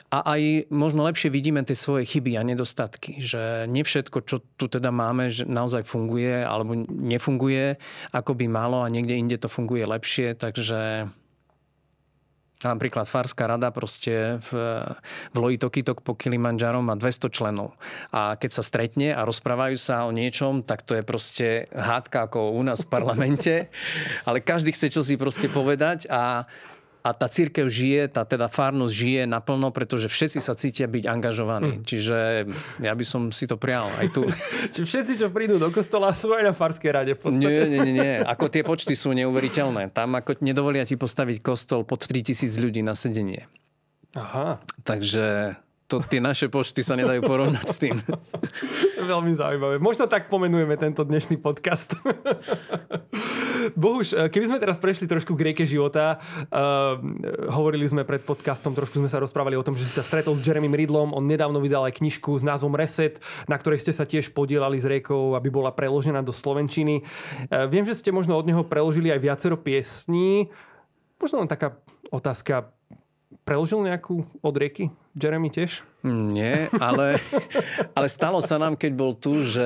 [0.07, 3.19] A aj možno lepšie vidíme tie svoje chyby a nedostatky.
[3.19, 7.75] Že nie všetko, čo tu teda máme, že naozaj funguje alebo nefunguje,
[8.15, 10.39] ako by malo a niekde inde to funguje lepšie.
[10.39, 11.11] Takže
[12.57, 14.81] Napríklad Farská rada proste v,
[15.29, 17.77] v Lojitokitok po Kilimanjaro má 200 členov.
[18.09, 22.57] A keď sa stretne a rozprávajú sa o niečom, tak to je proste hádka ako
[22.57, 23.69] u nás v parlamente.
[24.25, 26.49] Ale každý chce čo si proste povedať a
[27.03, 31.79] a tá církev žije, tá teda fárnosť žije naplno, pretože všetci sa cítia byť angažovaní.
[31.79, 31.83] Mm.
[31.85, 32.17] Čiže
[32.83, 34.27] ja by som si to prial aj tu.
[34.73, 37.13] Čiže všetci, čo prídu do kostola, sú aj na farskej rade.
[37.31, 38.13] Nie, nie, nie, nie.
[38.23, 39.93] Ako tie počty sú neuveriteľné.
[39.93, 43.47] Tam ako nedovolia ti postaviť kostol pod 3000 ľudí na sedenie.
[44.17, 44.59] Aha.
[44.81, 45.55] Takže
[45.87, 47.95] to, tie naše počty sa nedajú porovnať s tým.
[49.11, 49.79] Veľmi zaujímavé.
[49.79, 51.95] Možno tak pomenujeme tento dnešný podcast.
[53.75, 57.01] Bohuž, eh, keby sme teraz prešli trošku k rieke života, uh,
[57.51, 60.43] hovorili sme pred podcastom, trošku sme sa rozprávali o tom, že si sa stretol s
[60.45, 64.31] Jeremy Ridlom, on nedávno vydal aj knižku s názvom Reset, na ktorej ste sa tiež
[64.31, 67.03] podielali s riekou, aby bola preložená do Slovenčiny.
[67.49, 70.47] Uh, viem, že ste možno od neho preložili aj viacero piesní.
[71.17, 71.75] Možno len taká
[72.13, 72.71] otázka,
[73.47, 74.93] preložil nejakú od rieky?
[75.17, 75.81] Jeremy tiež?
[76.05, 77.17] Nie, ale,
[77.97, 79.65] ale stalo sa nám, keď bol tu, že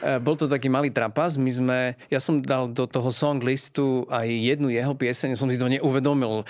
[0.00, 1.34] e, bol to taký malý trapas.
[1.34, 5.58] My sme, ja som dal do toho song listu aj jednu jeho pieseň, som si
[5.58, 6.46] to neuvedomil,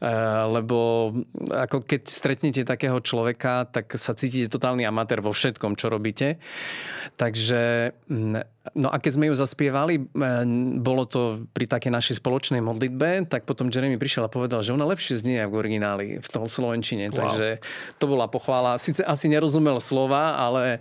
[0.00, 0.10] e,
[0.48, 1.12] lebo
[1.52, 6.40] ako keď stretnete takého človeka, tak sa cítite totálny amatér vo všetkom, čo robíte.
[7.20, 7.92] Takže
[8.76, 9.96] No a keď sme ju zaspievali,
[10.80, 14.84] bolo to pri takej našej spoločnej modlitbe, tak potom Jeremy prišiel a povedal, že ona
[14.84, 17.08] lepšie znie v origináli, v toho slovenčine.
[17.08, 17.16] Wow.
[17.16, 17.46] Takže
[17.98, 18.78] to bola pochvála.
[18.78, 20.78] Sice asi nerozumel slova, ale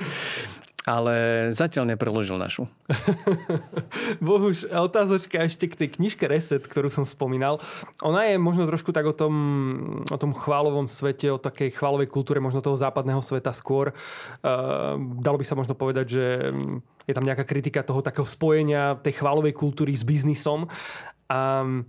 [0.88, 1.16] ale
[1.52, 2.64] zatiaľ nepreložil našu.
[4.24, 7.60] Bohuž, otázočka ešte k tej knižke Reset, ktorú som spomínal.
[8.00, 9.36] Ona je možno trošku tak o tom,
[10.08, 13.92] o tom chválovom svete, o takej chválovej kultúre možno toho západného sveta skôr.
[14.40, 16.26] Uh, dalo by sa možno povedať, že
[17.04, 20.72] je tam nejaká kritika toho takého spojenia tej chválovej kultúry s biznisom.
[21.28, 21.84] Um,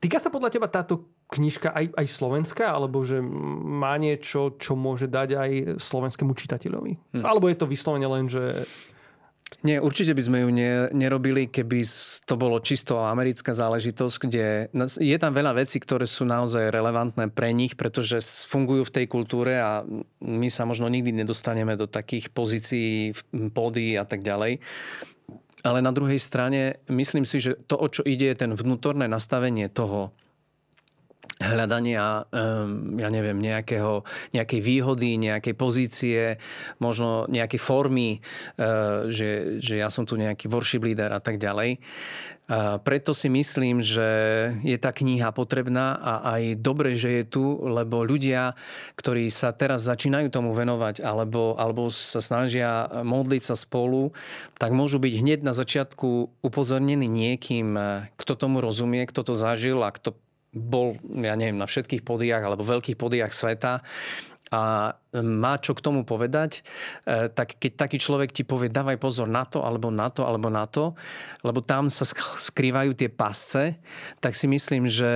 [0.00, 5.08] týka sa podľa teba táto knižka aj, aj slovenská, alebo že má niečo, čo môže
[5.08, 7.16] dať aj slovenskému čitateľovi?
[7.16, 7.24] Hm.
[7.24, 8.68] Alebo je to vyslovene len, že
[9.60, 11.84] nie, určite by sme ju ne, nerobili, keby
[12.24, 17.52] to bolo čisto americká záležitosť, kde je tam veľa vecí, ktoré sú naozaj relevantné pre
[17.52, 19.84] nich, pretože fungujú v tej kultúre a
[20.24, 23.12] my sa možno nikdy nedostaneme do takých pozícií,
[23.52, 24.64] pódy a tak ďalej.
[25.62, 29.70] Ale na druhej strane myslím si, že to, o čo ide, je ten vnútorné nastavenie
[29.70, 30.10] toho,
[31.42, 32.24] hľadania,
[32.96, 36.20] ja neviem, nejakého, nejakej výhody, nejakej pozície,
[36.78, 38.22] možno nejakej formy,
[38.56, 41.82] eh, že, že ja som tu nejaký worship leader a tak ďalej.
[42.82, 44.08] Preto si myslím, že
[44.60, 48.58] je tá kniha potrebná a aj dobre, že je tu, lebo ľudia,
[48.98, 54.12] ktorí sa teraz začínajú tomu venovať alebo, alebo sa snažia modliť sa spolu,
[54.60, 57.78] tak môžu byť hneď na začiatku upozornení niekým,
[58.20, 60.12] kto tomu rozumie, kto to zažil a kto
[60.52, 63.80] bol, ja neviem, na všetkých podiach alebo veľkých podiach sveta
[64.52, 66.60] a má čo k tomu povedať,
[67.08, 70.52] e, tak keď taký človek ti povie, dávaj pozor na to, alebo na to, alebo
[70.52, 70.92] na to,
[71.40, 72.04] lebo tam sa
[72.52, 73.80] skrývajú tie pasce,
[74.20, 75.12] tak si myslím, že,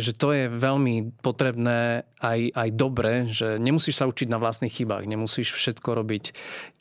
[0.00, 5.04] že to je veľmi potrebné aj, aj dobre, že nemusíš sa učiť na vlastných chybách,
[5.04, 6.24] nemusíš všetko robiť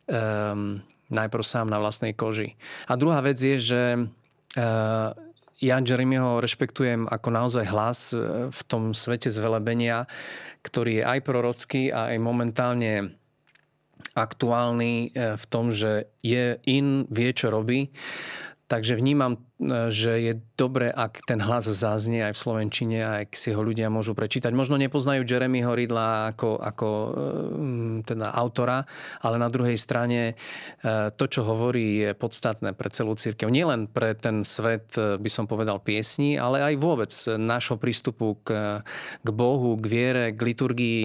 [0.08, 0.80] um,
[1.12, 2.56] najprv sám na vlastnej koži.
[2.88, 5.12] A druhá vec je, že uh,
[5.60, 10.08] ja Jeremyho rešpektujem ako naozaj hlas e, v tom svete zvelebenia,
[10.64, 13.20] ktorý je aj prorocký a aj momentálne
[14.16, 17.92] aktuálny e, v tom, že je in, vie, čo robí.
[18.72, 19.49] Takže vnímam
[19.92, 23.92] že je dobre, ak ten hlas zaznie aj v Slovenčine a ak si ho ľudia
[23.92, 24.56] môžu prečítať.
[24.56, 26.88] Možno nepoznajú Jeremyho Ridla ako, ako
[28.08, 28.88] teda autora,
[29.20, 30.40] ale na druhej strane
[31.20, 33.52] to, čo hovorí, je podstatné pre celú církev.
[33.52, 38.80] Nielen pre ten svet, by som povedal, piesní, ale aj vôbec nášho prístupu k,
[39.20, 41.04] k Bohu, k viere, k liturgii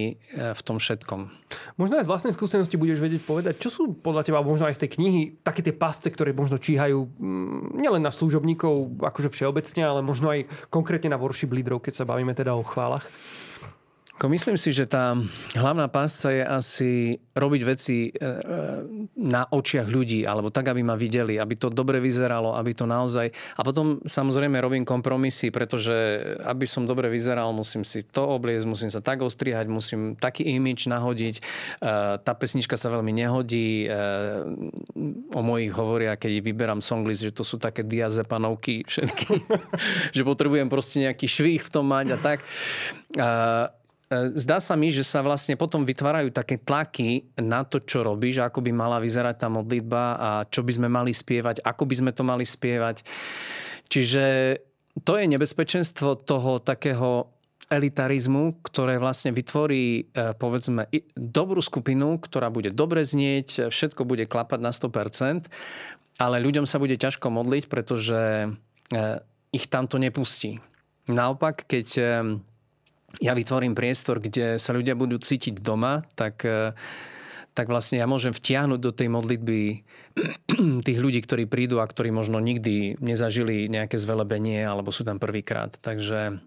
[0.55, 1.27] v tom všetkom.
[1.75, 4.87] Možno aj z vlastnej skúsenosti budeš vedieť povedať, čo sú podľa teba možno aj z
[4.87, 8.11] tej knihy také tie pasce, ktoré možno číhajú mm, nielen na
[8.45, 12.61] služobníkov akože všeobecne, ale možno aj konkrétne na worship lídrov, keď sa bavíme teda o
[12.61, 13.09] chválach?
[14.15, 15.19] Ako myslím si, že tá
[15.59, 16.91] hlavná pásca je asi
[17.35, 18.31] robiť veci e, e,
[19.19, 23.35] na očiach ľudí, alebo tak, aby ma videli, aby to dobre vyzeralo, aby to naozaj...
[23.59, 28.87] A potom samozrejme robím kompromisy, pretože aby som dobre vyzeral, musím si to obliecť, musím
[28.87, 31.35] sa tak ostrihať, musím taký imič nahodiť.
[31.35, 31.43] E,
[32.23, 33.91] tá pesnička sa veľmi nehodí.
[35.35, 39.43] O mojich hovoria, keď vyberám songlist, že to sú také diazepanovky všetky.
[40.17, 42.39] že potrebujem proste nejaký švih v tom mať a tak.
[44.15, 48.39] E, zdá sa mi, že sa vlastne potom vytvárajú také tlaky na to, čo robíš,
[48.39, 52.11] ako by mala vyzerať tá modlitba a čo by sme mali spievať, ako by sme
[52.15, 53.03] to mali spievať.
[53.91, 54.25] Čiže
[55.03, 57.35] to je nebezpečenstvo toho takého
[57.73, 60.87] elitarizmu, ktoré vlastne vytvorí, e, povedzme,
[61.19, 65.51] dobrú skupinu, ktorá bude dobre znieť, všetko bude klapať na 100%,
[66.23, 68.49] ale ľuďom sa bude ťažko modliť, pretože e,
[69.51, 70.63] ich tam to nepustí.
[71.05, 71.87] Naopak, keď
[73.21, 76.73] ja vytvorím priestor, kde sa ľudia budú cítiť doma, tak, e,
[77.53, 79.61] tak vlastne ja môžem vtiahnuť do tej modlitby
[80.87, 85.75] tých ľudí, ktorí prídu a ktorí možno nikdy nezažili nejaké zvelebenie alebo sú tam prvýkrát.
[85.83, 86.39] Takže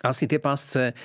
[0.00, 0.96] asi tie pásce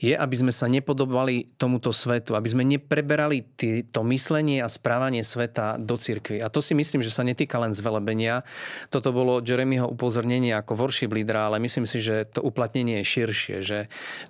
[0.00, 5.20] je, aby sme sa nepodobali tomuto svetu, aby sme nepreberali tý, to myslenie a správanie
[5.20, 6.40] sveta do cirkvi.
[6.40, 8.48] A to si myslím, že sa netýka len zvelebenia.
[8.88, 13.56] Toto bolo Jeremyho upozornenie ako worship lídra, ale myslím si, že to uplatnenie je širšie.
[13.60, 13.78] Že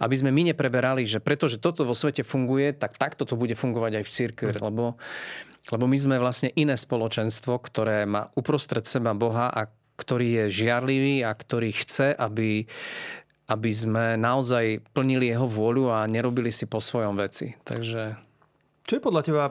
[0.02, 4.02] aby sme my nepreberali, že pretože toto vo svete funguje, tak takto to bude fungovať
[4.02, 4.50] aj v cirkvi.
[4.50, 4.62] Mm.
[4.66, 4.84] Lebo,
[5.70, 11.26] lebo my sme vlastne iné spoločenstvo, ktoré má uprostred seba Boha a ktorý je žiarlivý
[11.26, 12.70] a ktorý chce, aby
[13.48, 17.56] aby sme naozaj plnili jeho vôľu a nerobili si po svojom veci.
[17.64, 18.20] Takže...
[18.84, 19.44] Čo je podľa teba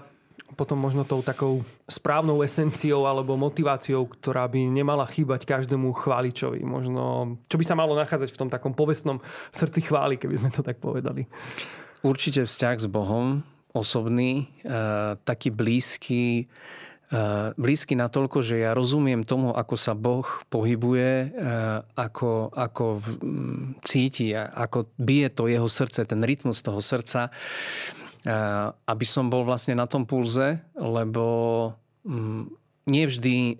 [0.56, 6.64] potom možno tou takou správnou esenciou alebo motiváciou, ktorá by nemala chýbať každému chváličovi?
[6.64, 9.20] Možno, čo by sa malo nachádzať v tom takom povestnom
[9.52, 11.28] srdci chvály, keby sme to tak povedali?
[12.06, 13.44] Určite vzťah s Bohom,
[13.76, 14.76] osobný, e,
[15.28, 16.48] taký blízky,
[17.56, 24.36] blízky natoľko, že ja rozumiem tomu, ako sa Boh pohybuje, eh, ako, ako mm, cíti,
[24.36, 29.88] ako bije to jeho srdce, ten rytmus toho srdca, eh, aby som bol vlastne na
[29.88, 31.26] tom pulze, lebo
[32.04, 32.52] mm,
[32.88, 33.60] nevždy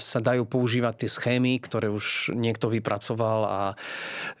[0.00, 3.62] sa dajú používať tie schémy, ktoré už niekto vypracoval a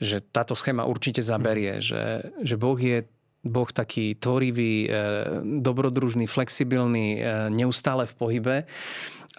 [0.00, 3.04] že táto schéma určite zaberie, že, že Boh je
[3.40, 4.88] Boh taký tvorivý, e,
[5.64, 8.56] dobrodružný, flexibilný, e, neustále v pohybe.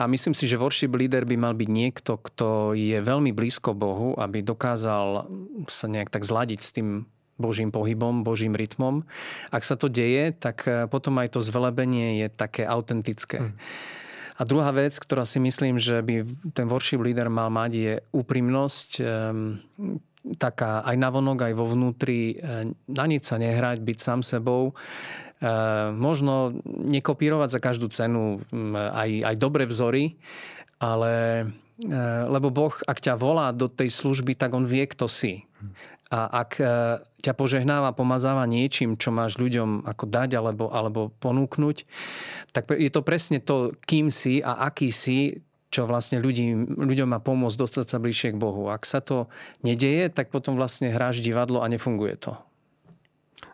[0.01, 4.17] A myslím si, že worship leader by mal byť niekto, kto je veľmi blízko Bohu,
[4.17, 5.29] aby dokázal
[5.69, 7.05] sa nejak tak zladiť s tým
[7.37, 9.05] Božím pohybom, Božím rytmom.
[9.53, 13.53] Ak sa to deje, tak e, potom aj to zvelebenie je také autentické.
[13.53, 13.53] Mm.
[14.41, 16.25] A druhá vec, ktorá si myslím, že by
[16.57, 18.97] ten worship leader mal mať, je úprimnosť
[20.37, 24.71] taká aj navonok, aj vo vnútri, e, na nič sa nehrať, byť sám sebou.
[24.71, 24.73] E,
[25.97, 30.21] možno nekopírovať za každú cenu aj, aj dobre vzory,
[30.77, 31.45] ale
[31.81, 35.49] e, lebo Boh, ak ťa volá do tej služby, tak on vie, kto si.
[36.11, 36.59] A ak
[37.23, 41.87] ťa požehnáva, pomazáva niečím, čo máš ľuďom ako dať alebo, alebo ponúknuť,
[42.51, 45.39] tak je to presne to, kým si a aký si,
[45.71, 48.67] čo vlastne ľudí, ľuďom má pomôcť dostať sa bližšie k Bohu.
[48.67, 49.31] Ak sa to
[49.63, 52.35] nedeje, tak potom vlastne hráš divadlo a nefunguje to.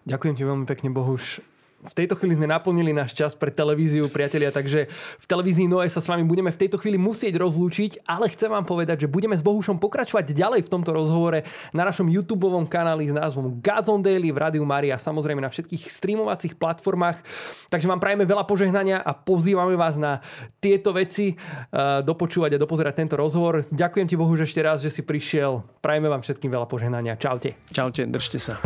[0.09, 1.45] Ďakujem ti veľmi pekne, Bohuš,
[1.77, 4.89] v tejto chvíli sme naplnili náš čas pre televíziu, priatelia, takže
[5.21, 8.65] v televízii Noe sa s vami budeme v tejto chvíli musieť rozlúčiť, ale chcem vám
[8.65, 11.45] povedať, že budeme s Bohušom pokračovať ďalej v tomto rozhovore
[11.77, 15.85] na našom YouTube kanáli s názvom Gods on Daily v Rádiu Maria, samozrejme na všetkých
[15.91, 17.21] streamovacích platformách.
[17.69, 20.23] Takže vám prajeme veľa požehnania a pozývame vás na
[20.57, 23.67] tieto veci uh, dopočúvať a dopozerať tento rozhovor.
[23.69, 25.61] Ďakujem ti Bohuž ešte raz, že si prišiel.
[25.83, 27.19] Prajeme vám všetkým veľa požehnania.
[27.19, 27.53] Čaute.
[27.69, 28.57] Čaute, držte sa.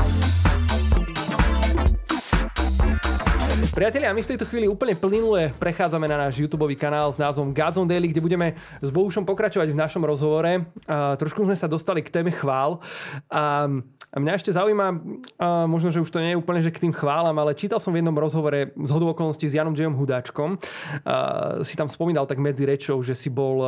[3.71, 7.79] Priatelia, my v tejto chvíli úplne plynule prechádzame na náš YouTube kanál s názvom Gods
[7.79, 10.67] on Daily, kde budeme s Bohušom pokračovať v našom rozhovore.
[10.91, 12.84] A trošku sme sa dostali k téme chvál.
[13.31, 13.71] A
[14.12, 14.88] a mňa ešte zaujíma,
[15.71, 18.03] možno, že už to nie je úplne že k tým chválam, ale čítal som v
[18.03, 20.60] jednom rozhovore z okolností s Janom Džejom Hudáčkom.
[21.63, 23.63] Si tam spomínal tak medzi rečou, že si bol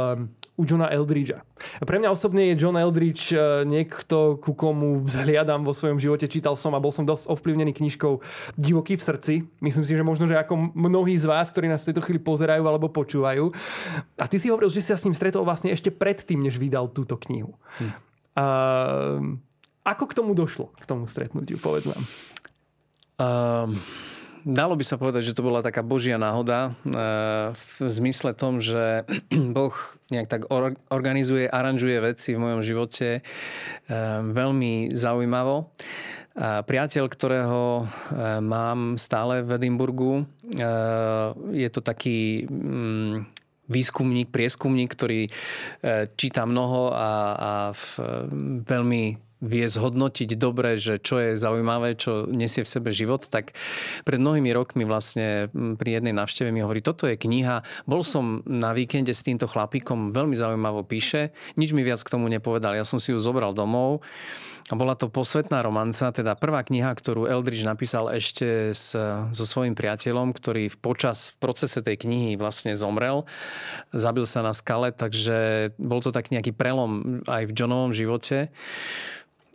[0.53, 1.41] u Johna Eldridgea.
[1.81, 6.29] Pre mňa osobne je John Eldridge e, niekto, ku komu vzhliadam vo svojom živote.
[6.29, 8.21] Čítal som a bol som dosť ovplyvnený knižkou
[8.53, 9.33] Divoký v srdci.
[9.65, 12.61] Myslím si, že možno, že ako mnohí z vás, ktorí nás v tejto chvíli pozerajú
[12.69, 13.49] alebo počúvajú.
[14.21, 16.85] A ty si hovoril, že si sa s ním stretol vlastne ešte predtým, než vydal
[16.93, 17.57] túto knihu.
[17.81, 17.91] Hm.
[18.33, 19.41] Uh,
[19.81, 22.03] ako k tomu došlo, k tomu stretnutiu, povedz nám.
[23.17, 23.77] Um,
[24.43, 29.07] dalo by sa povedať, že to bola taká božia náhoda uh, v zmysle tom, že
[29.55, 29.73] Boh
[30.11, 30.41] nejak tak
[30.91, 35.73] organizuje, aranžuje veci v mojom živote uh, veľmi zaujímavo.
[36.33, 37.87] Priateľ, ktorého uh,
[38.41, 40.25] mám stále v Edimburgu,
[41.53, 43.21] je to taký um,
[43.69, 45.29] výskumník, prieskumník, ktorý
[46.17, 47.83] číta mnoho a, a v,
[48.65, 49.03] veľmi
[49.43, 53.51] vie zhodnotiť dobre, že čo je zaujímavé, čo nesie v sebe život, tak
[54.07, 58.71] pred mnohými rokmi vlastne pri jednej návšteve mi hovorí, toto je kniha, bol som na
[58.71, 62.97] víkende s týmto chlapíkom, veľmi zaujímavo píše, nič mi viac k tomu nepovedal, ja som
[63.03, 63.99] si ju zobral domov
[64.71, 68.95] a bola to posvetná romanca, teda prvá kniha, ktorú Eldridge napísal ešte s,
[69.35, 73.27] so svojím priateľom, ktorý v počas, v procese tej knihy vlastne zomrel.
[73.91, 78.55] Zabil sa na skale, takže bol to tak nejaký prelom aj v Johnovom živote.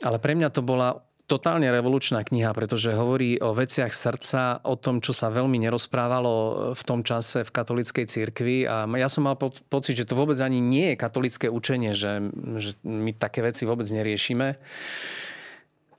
[0.02, 5.04] Ale pre mňa to bola totálne revolučná kniha, pretože hovorí o veciach srdca, o tom,
[5.04, 6.32] čo sa veľmi nerozprávalo
[6.72, 8.64] v tom čase v katolíckej cirkvi.
[8.64, 12.80] A ja som mal pocit, že to vôbec ani nie je katolické učenie, že, že
[12.80, 14.56] my také veci vôbec neriešime.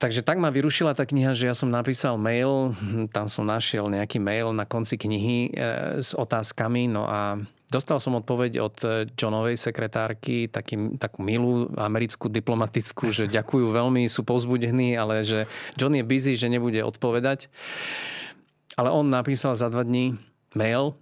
[0.02, 2.74] Takže tak ma vyrušila tá kniha, že ja som napísal mail,
[3.14, 7.36] tam som našiel nejaký mail na konci knihy e, s otázkami, no a
[7.70, 14.10] Dostal som odpoveď od eh, Johnovej sekretárky, taký, takú milú americkú diplomatickú, že ďakujú veľmi,
[14.10, 15.46] sú povzbudení, ale že
[15.78, 17.46] John je busy, že nebude odpovedať.
[18.74, 20.18] Ale on napísal za dva dní
[20.58, 20.98] mail,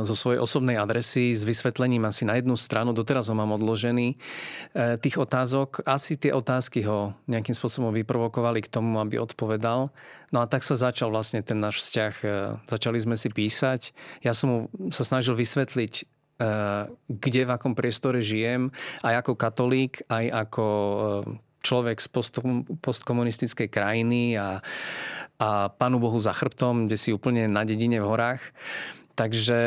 [0.00, 4.96] zo svojej osobnej adresy s vysvetlením asi na jednu stranu, doteraz ho mám odložený, eh,
[4.96, 5.84] tých otázok.
[5.84, 9.92] Asi tie otázky ho nejakým spôsobom vyprovokovali k tomu, aby odpovedal.
[10.32, 12.14] No a tak sa začal vlastne ten náš vzťah.
[12.24, 12.30] Eh,
[12.64, 13.92] začali sme si písať.
[14.24, 16.16] Ja som mu sa snažil vysvetliť,
[17.08, 18.68] kde, v akom priestore žijem,
[19.00, 20.66] aj ako katolík, aj ako
[21.64, 22.12] človek z
[22.84, 24.60] postkomunistickej krajiny a,
[25.40, 28.44] a Pánu Bohu za chrbtom, kde si úplne na dedine v horách.
[29.16, 29.58] Takže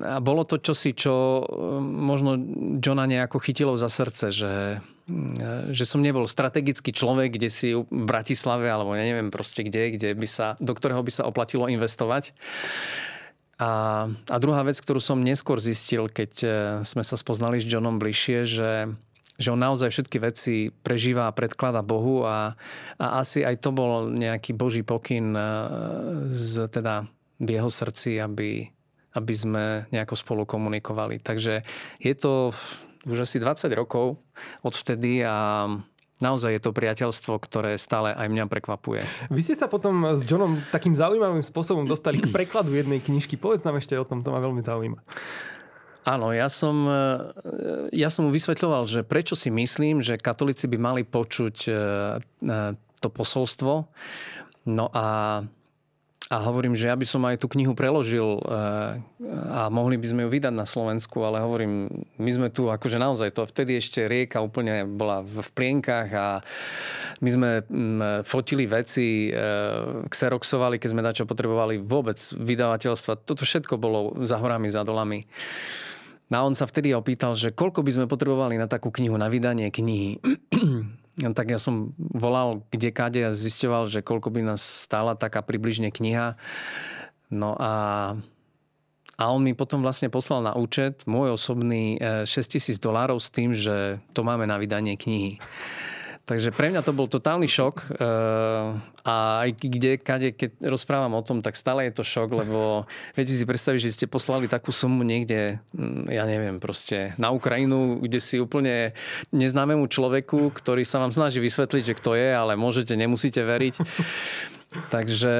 [0.00, 1.42] a bolo to čosi, čo e,
[1.84, 2.40] možno
[2.80, 7.84] Johna nejako chytilo za srdce, že, e, že som nebol strategický človek, kde si v
[7.84, 12.32] Bratislave alebo ja neviem proste kde, kde by sa, do ktorého by sa oplatilo investovať.
[13.60, 16.48] A, a druhá vec, ktorú som neskôr zistil, keď e,
[16.88, 18.88] sme sa spoznali s Johnom bližšie, že,
[19.36, 22.56] že on naozaj všetky veci prežíva a predklada Bohu a,
[22.96, 25.36] a asi aj to bol nejaký Boží pokyn
[26.32, 27.04] z, teda
[27.38, 28.77] v jeho srdci, aby,
[29.18, 31.18] aby sme nejako spolu komunikovali.
[31.18, 31.66] Takže
[31.98, 32.54] je to
[33.04, 34.22] už asi 20 rokov
[34.62, 35.66] odvtedy a
[36.18, 39.02] naozaj je to priateľstvo, ktoré stále aj mňa prekvapuje.
[39.30, 43.38] Vy ste sa potom s Johnom takým zaujímavým spôsobom dostali k prekladu jednej knižky.
[43.38, 44.98] Povedz nám ešte o tom, to ma veľmi zaujíma.
[46.08, 46.88] Áno, ja som,
[47.92, 51.72] ja som mu vysvetľoval, že prečo si myslím, že katolíci by mali počuť e,
[52.96, 53.84] to posolstvo.
[54.72, 55.42] No a
[56.28, 59.00] a hovorím, že ja by som aj tú knihu preložil eh,
[59.48, 61.88] a mohli by sme ju vydať na Slovensku, ale hovorím,
[62.20, 66.26] my sme tu akože naozaj, to vtedy ešte rieka úplne bola v plienkach a
[67.24, 73.24] my sme mm, fotili veci, eh, xeroxovali, keď sme dačo potrebovali vôbec vydavateľstva.
[73.24, 75.24] Toto všetko bolo za horami, za dolami.
[76.28, 79.32] No a on sa vtedy opýtal, že koľko by sme potrebovali na takú knihu, na
[79.32, 80.20] vydanie knihy.
[81.18, 85.90] Tak ja som volal kde kade a zisťoval, že koľko by nás stála taká približne
[85.90, 86.38] kniha.
[87.28, 87.74] No a,
[89.18, 93.50] a on mi potom vlastne poslal na účet môj osobný 6000 e, dolárov s tým,
[93.52, 95.42] že to máme na vydanie knihy.
[96.28, 98.76] Takže pre mňa to bol totálny šok eh,
[99.08, 99.14] a
[99.48, 102.84] aj kde, kade, keď rozprávam o tom, tak stále je to šok, lebo
[103.16, 108.04] viete si predstaviť, že ste poslali takú sumu niekde, mm, ja neviem, proste na Ukrajinu,
[108.04, 108.92] kde si úplne
[109.32, 113.74] neznámemu človeku, ktorý sa vám snaží vysvetliť, že kto je, ale môžete, nemusíte veriť.
[114.68, 115.32] Takže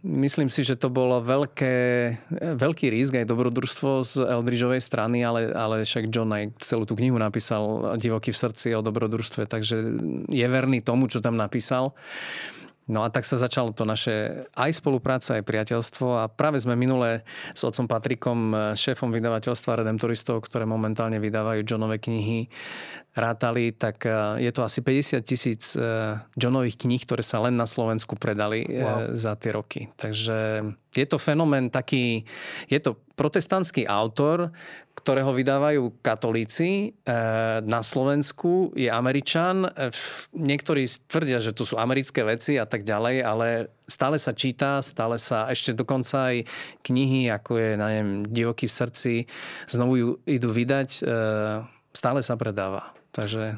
[0.00, 1.76] myslím si, že to bolo veľké,
[2.56, 7.20] veľký risk aj dobrodružstvo z Eldridgeovej strany, ale, ale však John aj celú tú knihu
[7.20, 9.76] napísal Divoký v srdci o dobrodružstve, takže
[10.32, 11.92] je verný tomu, čo tam napísal.
[12.86, 17.26] No a tak sa začalo to naše aj spolupráca, aj priateľstvo a práve sme minule
[17.50, 22.46] s otcom Patrikom, šéfom vydavateľstva Redemptoristov, ktoré momentálne vydávajú Johnové knihy,
[23.16, 25.80] rátali, tak e, je to asi 50 tisíc e,
[26.36, 29.16] Johnových kníh, ktoré sa len na Slovensku predali e, wow.
[29.16, 29.88] za tie roky.
[29.96, 32.28] Takže je to fenomén taký,
[32.68, 34.52] je to protestantský autor,
[34.92, 36.92] ktorého vydávajú katolíci
[37.64, 39.72] na Slovensku, je Američan.
[40.36, 45.16] Niektorí tvrdia, že tu sú americké veci a tak ďalej, ale stále sa číta, stále
[45.16, 46.44] sa ešte dokonca aj
[46.84, 49.14] knihy, ako je, neviem, Divoký v srdci,
[49.64, 50.88] znovu ju idú vydať,
[51.96, 52.92] stále sa predáva.
[53.16, 53.56] Takže...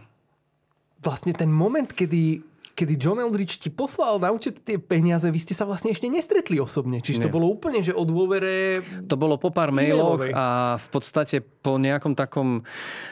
[1.02, 2.42] Vlastne ten moment, kedy
[2.79, 6.62] kedy John Eldridge ti poslal na účet tie peniaze, vy ste sa vlastne ešte nestretli
[6.62, 7.03] osobne.
[7.03, 7.24] Čiže Nie.
[7.26, 8.79] to bolo úplne, že o dôvere...
[9.11, 12.62] To bolo po pár mailoch a v podstate po nejakom takom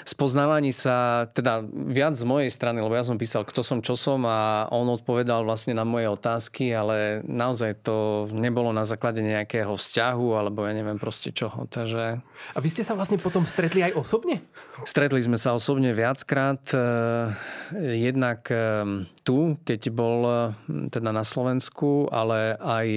[0.06, 4.22] spoznávaní sa, teda viac z mojej strany, lebo ja som písal, kto som, čo som
[4.22, 10.26] a on odpovedal vlastne na moje otázky, ale naozaj to nebolo na základe nejakého vzťahu
[10.38, 11.66] alebo ja neviem proste čoho.
[11.66, 12.22] Takže...
[12.54, 14.46] A vy ste sa vlastne potom stretli aj osobne?
[14.86, 16.62] Stretli sme sa osobne viackrát.
[16.70, 17.34] Eh,
[17.96, 20.38] jednak eh, tu, keď bol eh,
[20.94, 22.88] teda na Slovensku, ale aj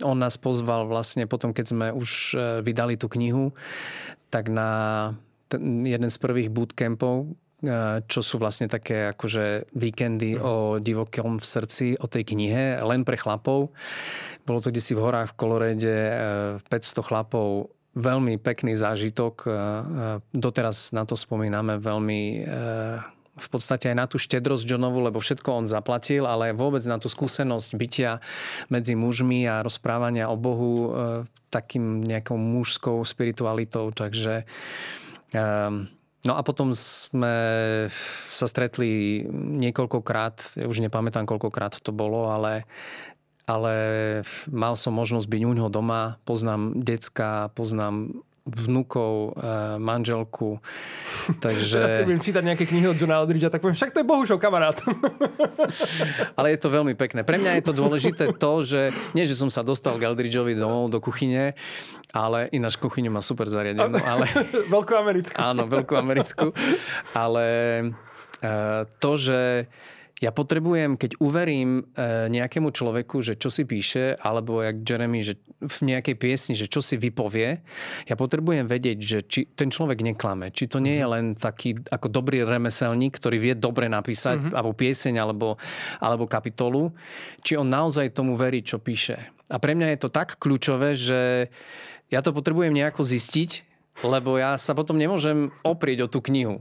[0.00, 2.32] on nás pozval vlastne potom, keď sme už
[2.64, 3.52] vydali tú knihu,
[4.32, 5.12] tak na
[5.60, 7.36] jeden z prvých bootcampov,
[8.08, 13.20] čo sú vlastne také akože víkendy o divokom v srdci, o tej knihe, len pre
[13.20, 13.68] chlapov.
[14.48, 15.96] Bolo to kde si v horách v Kolorede,
[16.64, 19.44] 500 chlapov veľmi pekný zážitok.
[20.32, 22.46] Doteraz na to spomíname veľmi
[23.40, 27.08] v podstate aj na tú štedrosť Johnovu, lebo všetko on zaplatil, ale vôbec na tú
[27.08, 28.20] skúsenosť bytia
[28.68, 30.92] medzi mužmi a rozprávania o Bohu
[31.48, 33.90] takým nejakou mužskou spiritualitou.
[33.90, 34.44] Takže
[36.20, 37.32] No a potom sme
[38.28, 42.68] sa stretli niekoľkokrát, ja už nepamätám koľkokrát to bolo, ale
[43.50, 43.74] ale
[44.46, 50.58] mal som možnosť byť u ňoho doma, poznám decka, poznám vnúkov, eh, manželku.
[51.44, 51.78] Takže...
[51.78, 54.38] Teraz keď budem čítať nejaké knihy od Johna Aldridgea, tak poviem, však to je Bohušov
[54.42, 54.76] kamarát.
[56.38, 57.22] Ale je to veľmi pekné.
[57.22, 60.90] Pre mňa je to dôležité to, že nie, že som sa dostal k Aldridgeovi domov
[60.90, 61.54] do kuchyne,
[62.10, 64.02] ale ináč kuchyňu má super zariadenú.
[64.12, 64.26] Ale...
[64.66, 65.38] veľkú americkú.
[65.38, 66.50] Áno, veľkú americkú.
[67.14, 67.46] Ale
[68.42, 69.70] eh, to, že
[70.20, 75.40] ja potrebujem, keď uverím e, nejakému človeku, že čo si píše, alebo jak Jeremy, že
[75.64, 77.64] v nejakej piesni, že čo si vypovie,
[78.04, 80.52] ja potrebujem vedieť, že či ten človek neklame.
[80.52, 81.12] Či to nie je mhm.
[81.16, 84.56] len taký ako dobrý remeselník, ktorý vie dobre napísať, mm-hmm.
[84.60, 85.56] alebo pieseň, alebo,
[86.04, 86.92] alebo kapitolu,
[87.40, 89.16] či on naozaj tomu verí, čo píše.
[89.48, 91.48] A pre mňa je to tak kľúčové, že
[92.12, 93.69] ja to potrebujem nejako zistiť,
[94.04, 96.60] lebo ja sa potom nemôžem oprieť o tú knihu.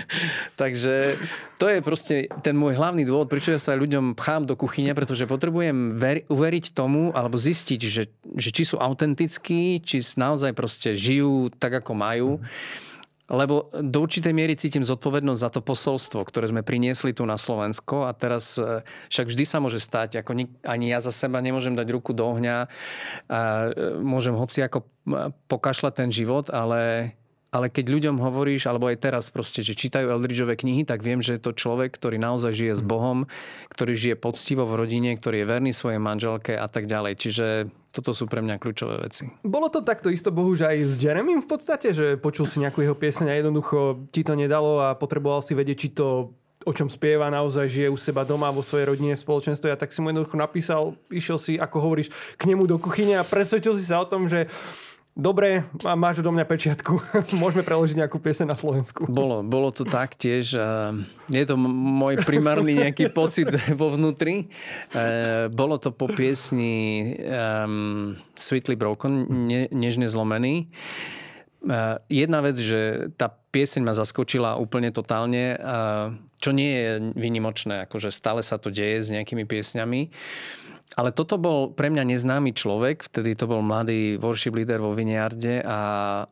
[0.60, 1.16] Takže
[1.58, 5.28] to je proste ten môj hlavný dôvod, prečo ja sa ľuďom pchám do kuchyne, pretože
[5.28, 11.52] potrebujem veri- uveriť tomu alebo zistiť, že, že či sú autentickí, či naozaj proste žijú
[11.56, 12.30] tak, ako majú.
[12.40, 12.83] Mm
[13.24, 18.04] lebo do určitej miery cítim zodpovednosť za to posolstvo, ktoré sme priniesli tu na Slovensko
[18.04, 21.88] a teraz e, však vždy sa môže stať, ako ani ja za seba nemôžem dať
[21.88, 22.68] ruku do ohňa
[23.32, 23.68] a e,
[24.04, 24.84] môžem hoci ako
[25.48, 27.12] pokašľať ten život, ale
[27.54, 31.38] ale keď ľuďom hovoríš, alebo aj teraz proste, že čítajú Eldridgeové knihy, tak viem, že
[31.38, 32.90] je to človek, ktorý naozaj žije s mhm.
[32.90, 33.18] Bohom,
[33.70, 37.14] ktorý žije poctivo v rodine, ktorý je verný svojej manželke a tak ďalej.
[37.14, 37.46] Čiže
[37.94, 39.30] toto sú pre mňa kľúčové veci.
[39.46, 42.82] Bolo to takto isto Bohu, že aj s Jeremym v podstate, že počul si nejakú
[42.82, 46.34] jeho pieseň a jednoducho ti to nedalo a potreboval si vedieť, či to
[46.64, 49.92] o čom spieva, naozaj žije u seba doma, vo svojej rodine, v spoločenstve a tak
[49.92, 52.08] si mu jednoducho napísal, išiel si, ako hovoríš,
[52.40, 54.48] k nemu do kuchyne a presvedčil si sa o tom, že
[55.14, 55.62] Dobre,
[55.94, 56.98] máš do mňa pečiatku.
[57.38, 59.06] Môžeme preložiť nejakú piese na Slovensku.
[59.06, 60.58] Bolo, bolo to tak tiež.
[61.30, 63.46] Je to môj primárny nejaký pocit
[63.78, 64.50] vo vnútri.
[64.90, 70.66] E, bolo to po piesni um, Sweetly Broken, ne, Nežne zlomený.
[70.66, 70.66] E,
[72.10, 75.54] jedna vec, že tá pieseň ma zaskočila úplne totálne,
[76.42, 80.10] čo nie je vynimočné, akože stále sa to deje s nejakými piesňami.
[80.94, 85.58] Ale toto bol pre mňa neznámy človek, vtedy to bol mladý worship leader vo Viniarde
[85.66, 85.80] a
[86.22, 86.24] e,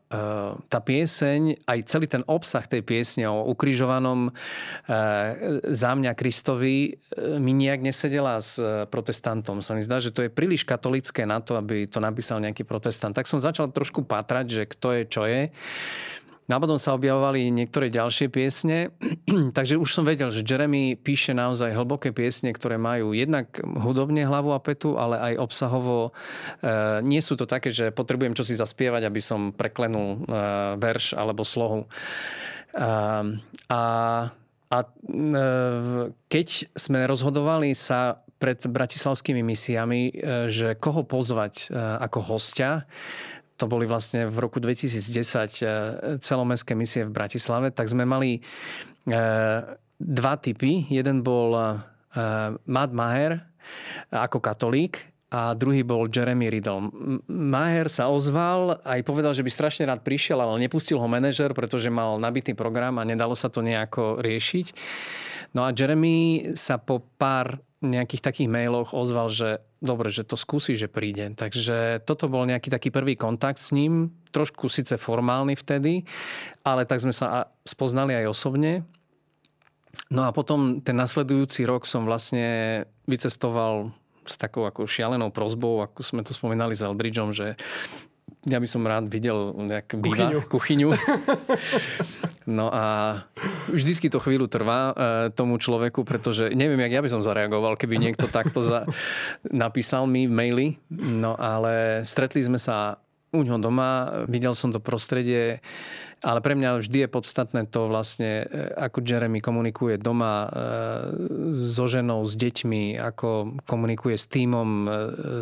[0.70, 4.32] tá pieseň, aj celý ten obsah tej piesne o ukrižovanom e,
[5.66, 6.90] za mňa Kristovi e,
[7.42, 9.58] mi nejak nesedela s protestantom.
[9.66, 13.18] Sa mi zdá, že to je príliš katolické na to, aby to napísal nejaký protestant.
[13.18, 15.50] Tak som začal trošku patrať, že kto je, čo je.
[16.50, 18.90] A potom sa objavovali niektoré ďalšie piesne,
[19.56, 24.50] takže už som vedel, že Jeremy píše naozaj hlboké piesne, ktoré majú jednak hudobne hlavu
[24.50, 26.10] a petu, ale aj obsahovo.
[26.60, 30.36] E, nie sú to také, že potrebujem čosi zaspievať, aby som preklenul e,
[30.82, 31.86] verš alebo slohu.
[31.86, 31.88] E,
[33.70, 33.82] a,
[34.72, 34.78] a
[36.26, 40.12] keď sme rozhodovali sa pred bratislavskými misiami, e,
[40.50, 41.70] že koho pozvať
[42.02, 42.82] ako hostia
[43.62, 48.42] to boli vlastne v roku 2010 celomestské misie v Bratislave, tak sme mali
[50.02, 50.90] dva typy.
[50.90, 51.54] Jeden bol
[52.66, 53.38] Matt Maher
[54.10, 56.92] ako katolík a druhý bol Jeremy Riddle.
[57.30, 61.88] Maher sa ozval aj povedal, že by strašne rád prišiel, ale nepustil ho manažer, pretože
[61.88, 64.66] mal nabitý program a nedalo sa to nejako riešiť.
[65.56, 70.78] No a Jeremy sa po pár nejakých takých mailoch ozval, že dobre, že to skúsi,
[70.78, 71.34] že príde.
[71.34, 76.06] Takže toto bol nejaký taký prvý kontakt s ním, trošku síce formálny vtedy,
[76.62, 78.86] ale tak sme sa spoznali aj osobne.
[80.08, 83.90] No a potom ten nasledujúci rok som vlastne vycestoval
[84.22, 87.58] s takou ako šialenou prozbou, ako sme to spomínali s Eldridgeom, že
[88.46, 90.38] ja by som rád videl nejak kuchyňu.
[90.38, 90.88] Býva, kuchyňu.
[92.46, 93.16] No a
[93.70, 94.94] vždycky to chvíľu trvá e,
[95.32, 98.88] tomu človeku, pretože neviem, jak ja by som zareagoval, keby niekto takto za,
[99.48, 100.78] napísal mi maili.
[100.92, 102.98] No ale stretli sme sa
[103.32, 105.64] u ňo doma, videl som to prostredie
[106.22, 110.50] ale pre mňa vždy je podstatné to vlastne, e, ako Jeremy komunikuje doma e,
[111.58, 114.90] so ženou, s deťmi, ako komunikuje s týmom, e,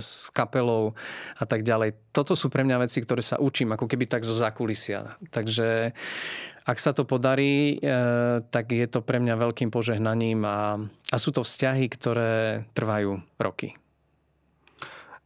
[0.01, 0.97] s kapelou
[1.37, 2.17] a tak ďalej.
[2.17, 5.21] Toto sú pre mňa veci, ktoré sa učím ako keby tak zo zákulisia.
[5.29, 5.93] Takže
[6.65, 7.81] ak sa to podarí,
[8.53, 13.75] tak je to pre mňa veľkým požehnaním a, a sú to vzťahy, ktoré trvajú roky.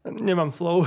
[0.05, 0.85] Nemám slov.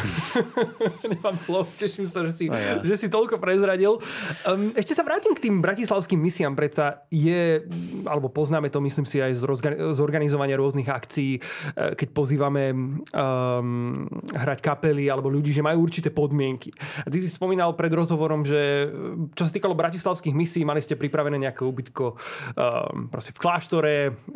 [1.18, 1.66] Nemám slov.
[1.74, 2.86] Teším sa, že si, ja.
[2.86, 3.98] že si toľko prezradil.
[4.46, 6.54] Um, ešte sa vrátim k tým bratislavským misiám.
[6.54, 7.66] Predsa je,
[8.06, 9.44] alebo poznáme to, myslím si, aj z,
[9.74, 14.06] z organizovania rôznych akcií, eh, keď pozývame um,
[14.38, 16.70] hrať kapely alebo ľudí, že majú určité podmienky.
[17.02, 18.86] A ty si spomínal pred rozhovorom, že
[19.34, 23.96] čo sa týkalo bratislavských misií, mali ste pripravené nejaké ubytko um, proste v kláštore,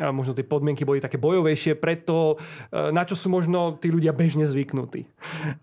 [0.10, 4.50] možno tie podmienky boli také bojovejšie, preto uh, na čo sú možno tí ľudia bežne
[4.50, 5.04] zvyknutí zvyknutí.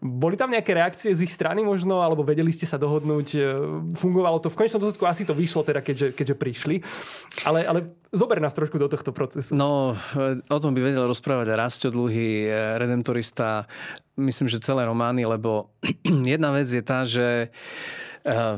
[0.05, 3.29] Boli tam nejaké reakcie z ich strany možno, alebo vedeli ste sa dohodnúť?
[3.33, 3.41] E,
[3.97, 4.53] fungovalo to?
[4.53, 6.77] V konečnom dôsledku asi to vyšlo, teda, keďže, keďže prišli.
[7.49, 9.57] Ale, ale zober nás trošku do tohto procesu.
[9.57, 13.65] No, e, o tom by vedel rozprávať Rastio Dlhý, e, Redemptorista,
[14.21, 15.73] myslím, že celé romány, lebo
[16.05, 17.49] jedna vec je tá, že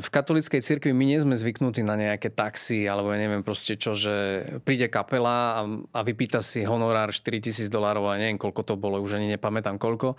[0.01, 3.95] v katolíckej cirkvi my nie sme zvyknutí na nejaké taxi alebo ja neviem proste čo,
[3.95, 5.63] že príde kapela a,
[5.95, 10.19] a vypýta si honorár 4000 dolárov a neviem koľko to bolo, už ani nepamätám koľko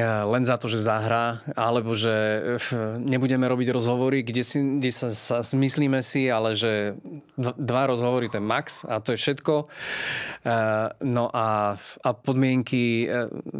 [0.00, 2.40] len za to, že zahrá, alebo že
[2.96, 6.96] nebudeme robiť rozhovory, kde, si, kde sa, sa myslíme si, ale že
[7.36, 9.68] dva rozhovory to je max a to je všetko.
[11.04, 13.04] No a, a podmienky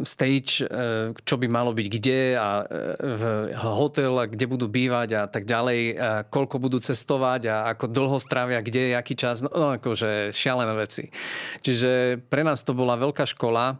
[0.01, 0.65] stage,
[1.21, 2.65] čo by malo byť kde a
[2.97, 3.23] v
[3.61, 5.95] hotel, kde budú bývať a tak ďalej,
[6.27, 11.07] koľko budú cestovať a ako dlho strávia, kde, aký čas, no, no akože šialené veci.
[11.63, 13.79] Čiže pre nás to bola veľká škola,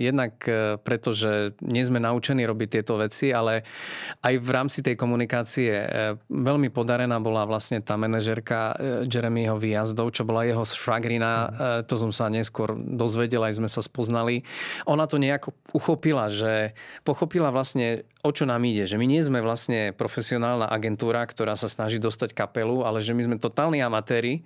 [0.00, 0.38] jednak
[0.80, 3.66] preto, že nie sme naučení robiť tieto veci, ale
[4.22, 5.86] aj v rámci tej komunikácie e,
[6.30, 11.30] veľmi podarená bola vlastne tá manažerka e, Jeremyho výjazdov, čo bola jeho švagrina.
[11.30, 11.48] E,
[11.90, 14.46] to som sa neskôr dozvedel, aj sme sa spoznali.
[14.86, 16.72] Ona to nejako uchopila, že
[17.02, 18.86] pochopila vlastne, o čo nám ide.
[18.86, 23.22] Že my nie sme vlastne profesionálna agentúra, ktorá sa snaží dostať kapelu, ale že my
[23.26, 24.42] sme totálni amatéri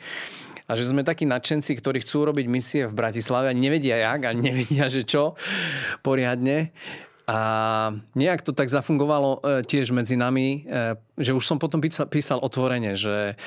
[0.65, 4.33] a že sme takí nadšenci, ktorí chcú robiť misie v Bratislave a nevedia jak a
[4.33, 5.37] nevedia, že čo
[6.01, 6.73] poriadne.
[7.25, 7.39] A
[8.13, 13.01] nejak to tak zafungovalo e, tiež medzi nami, e, že už som potom písal, otvorene,
[13.01, 13.41] že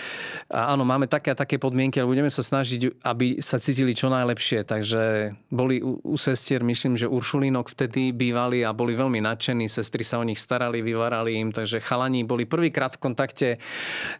[0.50, 4.66] áno, máme také a také podmienky, ale budeme sa snažiť, aby sa cítili čo najlepšie.
[4.66, 10.02] Takže boli u, u sestier, myslím, že Uršulínok vtedy bývali a boli veľmi nadšení, sestry
[10.02, 13.48] sa o nich starali, vyvarali im, takže chalani boli prvýkrát v kontakte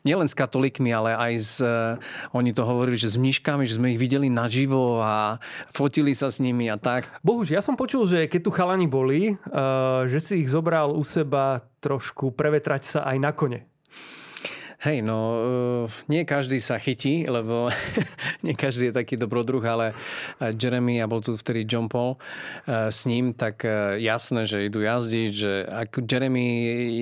[0.06, 1.98] nielen s katolíkmi, ale aj s, e,
[2.38, 5.42] oni to hovorili, že s mniškami, že sme ich videli naživo a
[5.74, 7.10] fotili sa s nimi a tak.
[7.26, 9.40] Bohuž, ja som počul, že keď tu chalani boli,
[10.08, 13.60] že si ich zobral u seba trošku prevetrať sa aj na kone.
[14.78, 15.18] Hej, no
[15.86, 17.74] uh, nie každý sa chytí, lebo
[18.46, 19.98] nie každý je taký dobrodruh, ale
[20.38, 23.66] eh, Jeremy a bol tu vtedy John Paul uh, s ním, tak
[23.98, 26.46] jasné, že idú jazdiť, že ak Jeremy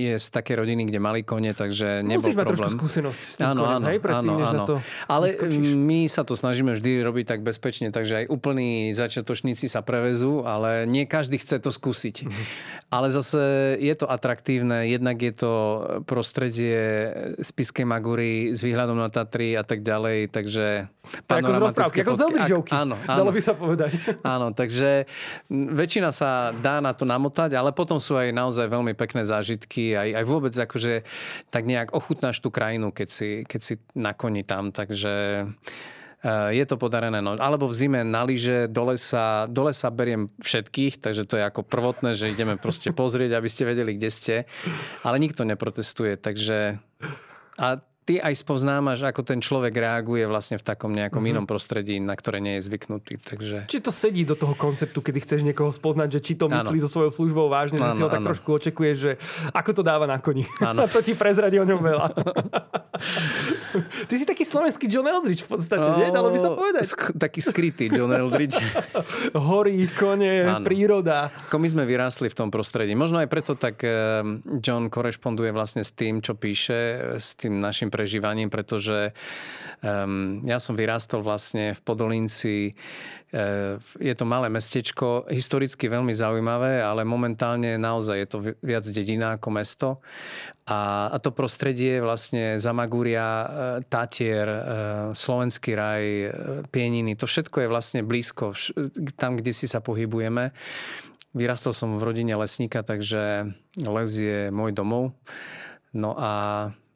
[0.07, 3.47] je z také rodiny, kde mali kone, takže nebol Musíš mať trošku skúsenosť s tým
[3.51, 4.63] áno, konem, áno, hej, predtým, áno, áno.
[4.63, 4.75] to
[5.11, 5.67] Ale vyskočíš.
[5.75, 10.87] my sa to snažíme vždy robiť tak bezpečne, takže aj úplní začiatočníci sa prevezú, ale
[10.87, 12.23] nie každý chce to skúsiť.
[12.23, 12.45] Mm-hmm.
[12.87, 15.53] Ale zase je to atraktívne, jednak je to
[16.07, 17.11] prostredie
[17.65, 20.85] Spiskej Magúry s výhľadom na Tatry a tak ďalej, takže...
[21.25, 23.17] ako z rozprávky, ako z Eldridgeovky, áno, áno.
[23.25, 23.91] dalo by sa povedať.
[24.35, 25.09] Áno, takže
[25.49, 30.21] väčšina sa dá na to namotať, ale potom sú aj naozaj veľmi pekné zážitky, aj,
[30.21, 31.01] aj vôbec akože
[31.49, 35.45] tak nejak ochutnáš tú krajinu, keď si, keď si na koni tam, takže
[36.49, 37.21] je to podarené.
[37.21, 41.43] No, alebo v zime na lyže, do lesa, do lesa beriem všetkých, takže to je
[41.45, 44.35] ako prvotné, že ideme proste pozrieť, aby ste vedeli, kde ste.
[45.05, 46.81] Ale nikto neprotestuje, takže...
[47.57, 51.41] A ty aj spoznávaš, ako ten človek reaguje vlastne v takom nejakom mm-hmm.
[51.41, 53.17] inom prostredí, na ktoré nie je zvyknutý.
[53.17, 53.65] Takže...
[53.65, 56.89] Či to sedí do toho konceptu, kedy chceš niekoho spoznať, že či to myslí so
[56.89, 58.29] svojou službou vážne, ano, že si ho tak ano.
[58.29, 59.11] trošku očakuješ, že
[59.49, 60.45] ako to dáva na koni.
[60.61, 60.85] Ano.
[60.93, 62.07] to ti prezradí o ňom veľa.
[64.07, 66.07] Ty si taký slovenský John Eldridge v podstate, oh, nie?
[66.13, 66.85] Dalo by sa povedať.
[66.87, 68.55] Sk- taký skrytý John Eldridge.
[69.49, 70.63] Hory, kone, ano.
[70.63, 71.33] príroda.
[71.49, 72.95] Ako my sme vyrástli v tom prostredí.
[72.95, 74.23] Možno aj preto tak eh,
[74.63, 79.15] John korešponduje vlastne s tým, čo píše, s tým našim prežívaním, pretože
[79.79, 82.75] um, ja som vyrástol vlastne v Podolinci.
[83.31, 89.39] Uh, je to malé mestečko, historicky veľmi zaujímavé, ale momentálne naozaj je to viac dedina
[89.39, 89.89] ako mesto.
[90.65, 93.47] A, a to prostredie vlastne Zamagúria, e,
[93.85, 94.61] Tatier, e,
[95.13, 96.03] Slovenský raj,
[96.73, 98.57] Pieniny, to všetko je vlastne blízko,
[99.13, 100.49] tam, kde si sa pohybujeme.
[101.37, 105.13] Vyrastol som v rodine lesníka, takže les je môj domov.
[105.93, 106.31] No a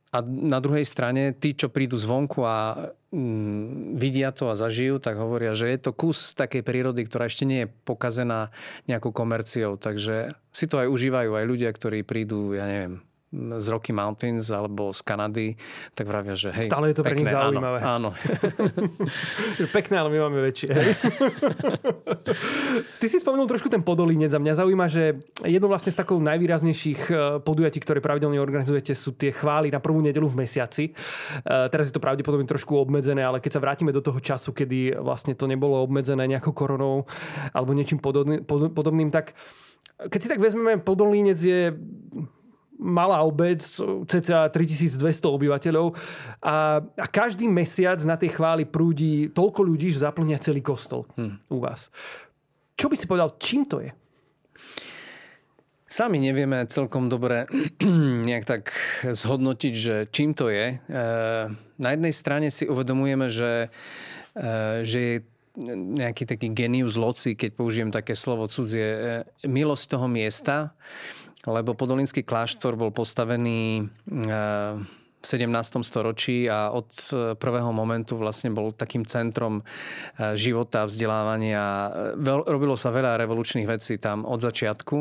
[0.10, 5.22] a na druhej strane, tí, čo prídu zvonku a mm, vidia to a zažijú, tak
[5.22, 8.50] hovoria, že je to kus takej prírody, ktorá ešte nie je pokazená
[8.90, 9.78] nejakou komerciou.
[9.78, 14.90] Takže si to aj užívajú aj ľudia, ktorí prídu, ja neviem, z Rocky Mountains alebo
[14.90, 15.54] z Kanady,
[15.94, 17.78] tak vravia, že hej, Stále je to pekné, pre nich zaujímavé.
[17.86, 18.10] Áno.
[18.18, 19.70] áno.
[19.70, 20.70] pekné, ale my máme väčšie.
[23.00, 27.02] Ty si spomenul trošku ten Podolínec a mňa zaujíma, že jedno vlastne z takou najvýraznejších
[27.14, 27.16] e,
[27.46, 30.90] podujatí, ktoré pravidelne organizujete, sú tie chvály na prvú nedelu v mesiaci.
[30.90, 30.94] E,
[31.70, 35.38] teraz je to pravdepodobne trošku obmedzené, ale keď sa vrátime do toho času, kedy vlastne
[35.38, 37.06] to nebolo obmedzené nejakou koronou
[37.54, 39.38] alebo niečím podobným, tak
[40.00, 41.76] keď si tak vezmeme, Podolínec je
[42.80, 43.60] malá obec,
[44.08, 45.94] cca 3200 obyvateľov
[46.40, 51.52] a, a každý mesiac na tej chváli prúdi toľko ľudí, že zaplnia celý kostol hmm.
[51.52, 51.92] u vás.
[52.80, 53.92] Čo by si povedal, čím to je?
[55.90, 57.50] Sami nevieme celkom dobre
[58.30, 58.72] nejak tak
[59.04, 60.78] zhodnotiť, že čím to je.
[60.78, 60.96] E,
[61.82, 63.74] na jednej strane si uvedomujeme, že,
[64.38, 65.16] e, že je
[65.98, 70.78] nejaký taký genius loci, keď použijem také slovo cudzie, e, milosť toho miesta
[71.48, 74.76] lebo Podolinský kláštor bol postavený eh,
[75.20, 75.84] v 17.
[75.84, 81.92] storočí a od eh, prvého momentu vlastne bol takým centrom eh, života, vzdelávania.
[82.44, 84.98] Robilo sa veľa revolučných vecí tam od začiatku.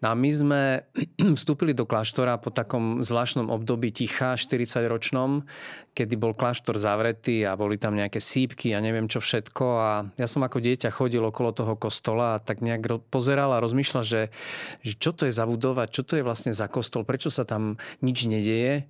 [0.00, 0.60] No a my sme
[1.38, 5.44] vstúpili do kláštora po takom zvláštnom období ticha, 40-ročnom,
[5.92, 9.64] kedy bol kláštor zavretý a boli tam nejaké sípky a neviem čo všetko.
[9.76, 14.04] A ja som ako dieťa chodil okolo toho kostola a tak nejak pozeral a rozmýšľal,
[14.04, 14.32] že,
[14.80, 17.76] že čo to je za budova, čo to je vlastne za kostol, prečo sa tam
[18.00, 18.88] nič nedieje.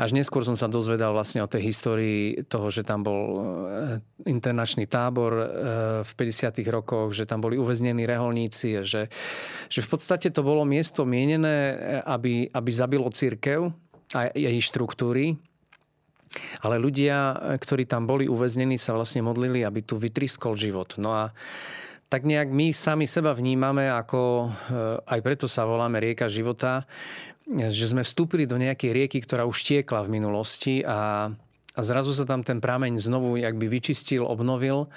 [0.00, 3.40] Až neskôr som sa dozvedal vlastne o tej histórii toho, že tam bol e,
[4.24, 5.46] internačný tábor e,
[6.00, 6.64] v 50.
[6.72, 9.12] rokoch, že tam boli uväznení reholníci, že,
[9.68, 11.74] že v podstate to bolo miesto mienené, e,
[12.04, 13.70] aby, aby zabilo církev
[14.12, 15.38] a jej štruktúry.
[16.64, 20.96] Ale ľudia, ktorí tam boli uväznení, sa vlastne modlili, aby tu vytriskol život.
[20.96, 21.36] No a
[22.08, 24.48] tak nejak my sami seba vnímame, ako
[25.04, 26.88] aj preto sa voláme rieka života,
[27.48, 31.32] že sme vstúpili do nejakej rieky, ktorá už tiekla v minulosti a,
[31.76, 34.88] a zrazu sa tam ten prameň znovu jakby vyčistil, obnovil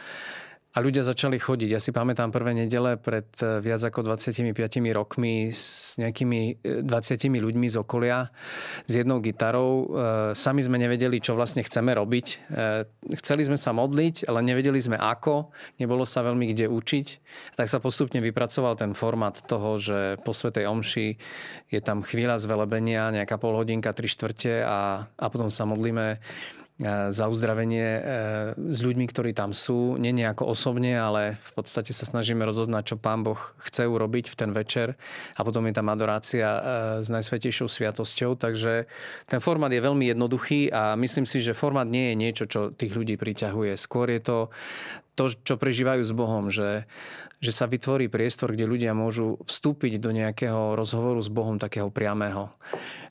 [0.76, 1.72] a ľudia začali chodiť.
[1.72, 4.52] Ja si pamätám prvé nedele pred eh, viac ako 25
[4.92, 8.28] rokmi s nejakými 20 eh, ľuďmi z okolia
[8.84, 9.72] s jednou gitarou.
[9.72, 9.86] Eh,
[10.36, 12.28] sami sme nevedeli, čo vlastne chceme robiť.
[13.24, 15.56] Chceli sme sa modliť, ale nevedeli sme ako.
[15.80, 17.08] Nebolo sa veľmi kde učiť.
[17.56, 21.08] Tak sa postupne vypracoval ten format toho, že po Svetej Omši
[21.72, 26.20] je tam chvíľa zvelebenia, nejaká pol hodinka, tri štvrte a, a potom sa modlíme
[26.84, 28.02] za uzdravenie e,
[28.68, 29.96] s ľuďmi, ktorí tam sú.
[29.96, 34.36] Nie nejako osobne, ale v podstate sa snažíme rozoznať, čo Pán Boh chce urobiť v
[34.36, 35.00] ten večer.
[35.40, 36.60] A potom je tam adorácia e,
[37.00, 38.36] s najsvetejšou sviatosťou.
[38.36, 38.92] Takže
[39.24, 42.92] ten formát je veľmi jednoduchý a myslím si, že formát nie je niečo, čo tých
[42.92, 43.80] ľudí priťahuje.
[43.80, 44.38] Skôr je to
[45.16, 46.84] to, čo prežívajú s Bohom, že,
[47.40, 52.52] že sa vytvorí priestor, kde ľudia môžu vstúpiť do nejakého rozhovoru s Bohom takého priamého.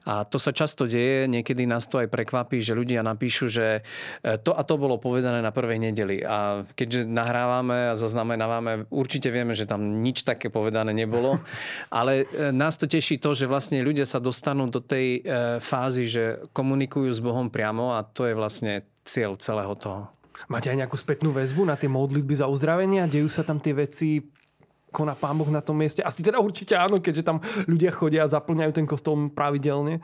[0.04, 3.80] A to sa často deje, niekedy nás to aj prekvapí, že ľudia napíšu, že
[4.20, 6.20] e, to a to bolo povedané na prvej nedeli.
[6.20, 11.40] A keďže nahrávame a zaznamenávame, určite vieme, že tam nič také povedané nebolo.
[11.88, 16.04] Ale e, nás to teší to, že vlastne ľudia sa dostanú do tej e, fázy,
[16.04, 20.14] že komunikujú s Bohom priamo a to je vlastne cieľ celého toho.
[20.50, 23.08] Máte aj nejakú spätnú väzbu na tie modlitby za uzdravenia?
[23.08, 24.20] Dejú sa tam tie veci
[24.94, 26.06] koná pán Boh na tom mieste?
[26.06, 29.98] Asi teda určite áno, keďže tam ľudia chodia a zaplňajú ten kostol pravidelne.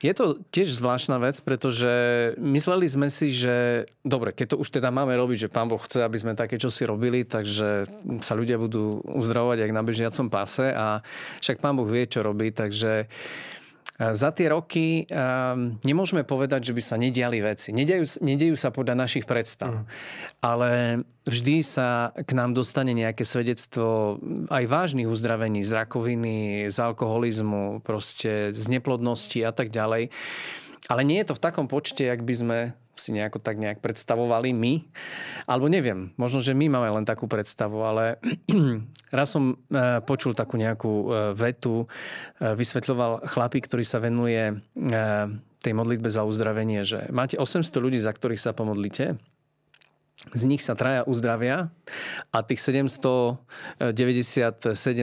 [0.00, 1.92] Je to tiež zvláštna vec, pretože
[2.40, 6.00] mysleli sme si, že dobre, keď to už teda máme robiť, že pán Boh chce,
[6.00, 7.84] aby sme také čo si robili, takže
[8.24, 11.04] sa ľudia budú uzdravovať jak na bežiacom páse a
[11.44, 13.12] však pán Boh vie, čo robí, takže
[14.10, 17.70] za tie roky um, nemôžeme povedať, že by sa nediali veci.
[17.70, 19.70] Nedejú, nedejú sa podľa našich predstav.
[19.70, 19.84] Mm.
[20.42, 20.70] Ale
[21.22, 24.18] vždy sa k nám dostane nejaké svedectvo
[24.50, 30.10] aj vážnych uzdravení z rakoviny, z alkoholizmu, proste z neplodnosti a tak ďalej.
[30.90, 32.58] Ale nie je to v takom počte, jak by sme
[32.96, 34.74] si nejako tak nejak predstavovali my.
[35.48, 38.20] Alebo neviem, možno, že my máme len takú predstavu, ale
[39.16, 39.56] raz som e,
[40.04, 44.60] počul takú nejakú e, vetu, e, vysvetľoval chlapík, ktorý sa venuje
[45.62, 49.16] tej modlitbe za uzdravenie, že máte 800 ľudí, za ktorých sa pomodlíte
[50.30, 51.74] z nich sa traja uzdravia
[52.30, 53.90] a tých 797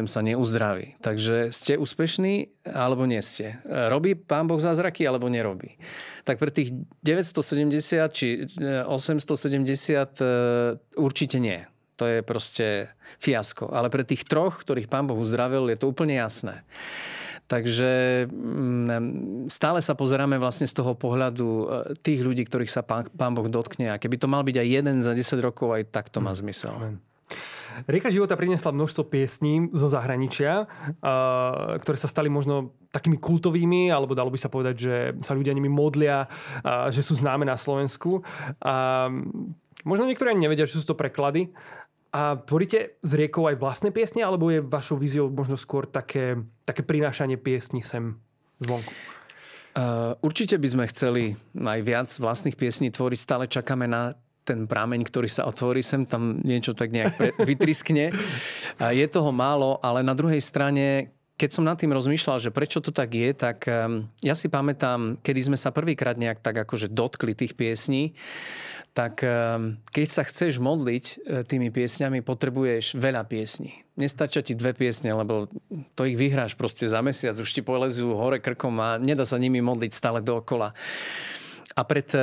[0.08, 0.96] sa neuzdraví.
[1.04, 3.60] Takže ste úspešní alebo nie ste.
[3.68, 5.76] Robí pán Boh zázraky alebo nerobí.
[6.24, 6.72] Tak pre tých
[7.04, 8.48] 970 či
[8.88, 10.32] 870 e,
[10.96, 11.68] určite nie.
[12.00, 13.76] To je proste fiasko.
[13.76, 16.64] Ale pre tých troch, ktorých pán Boh uzdravil, je to úplne jasné.
[17.50, 17.92] Takže
[18.30, 21.64] mm, stále sa pozeráme vlastne z toho pohľadu e,
[21.98, 23.90] tých ľudí, ktorých sa pán, pán Boh dotkne.
[23.90, 26.40] A keby to mal byť aj jeden za 10 rokov, aj tak to má hm.
[26.46, 26.74] zmysel.
[27.90, 30.68] Rieka života priniesla množstvo piesní zo zahraničia,
[31.80, 35.72] ktoré sa stali možno takými kultovými, alebo dalo by sa povedať, že sa ľudia nimi
[35.72, 36.28] modlia,
[36.92, 38.26] že sú známe na Slovensku.
[38.60, 39.08] A
[39.88, 41.54] možno niektorí ani nevedia, že sú to preklady.
[42.10, 46.82] A tvoríte s riekou aj vlastné piesne, alebo je vašou víziou možno skôr také, také
[46.82, 48.18] prinášanie piesní sem
[48.58, 48.90] zvonku?
[49.78, 53.20] Uh, určite by sme chceli aj viac vlastných piesní tvoriť.
[53.22, 58.10] Stále čakáme na ten prámeň, ktorý sa otvorí sem, tam niečo tak nejak pre, vytriskne.
[58.82, 62.92] Je toho málo, ale na druhej strane, keď som nad tým rozmýšľal, že prečo to
[62.92, 67.32] tak je, tak um, ja si pamätám, kedy sme sa prvýkrát nejak tak akože dotkli
[67.32, 68.12] tých piesní,
[68.94, 71.16] tak ehm, keď sa chceš modliť e,
[71.46, 73.86] tými piesňami, potrebuješ veľa piesní.
[73.96, 75.48] Nestačia ti dve piesne, lebo
[75.94, 79.62] to ich vyhráš proste za mesiac, už ti polezú hore krkom a nedá sa nimi
[79.62, 80.74] modliť stále dookola.
[81.80, 82.20] A pred e,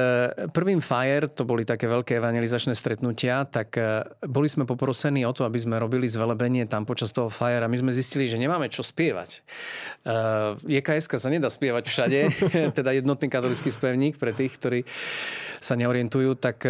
[0.53, 5.49] prvým Fire, to boli také veľké evangelizačné stretnutia, tak e, boli sme poprosení o to,
[5.49, 8.85] aby sme robili zvelebenie tam počas toho Fire a my sme zistili, že nemáme čo
[8.85, 9.41] spievať.
[10.61, 12.21] JKS sa nedá spievať všade,
[12.79, 14.81] teda jednotný katolický spevník pre tých, ktorí
[15.57, 16.69] sa neorientujú, tak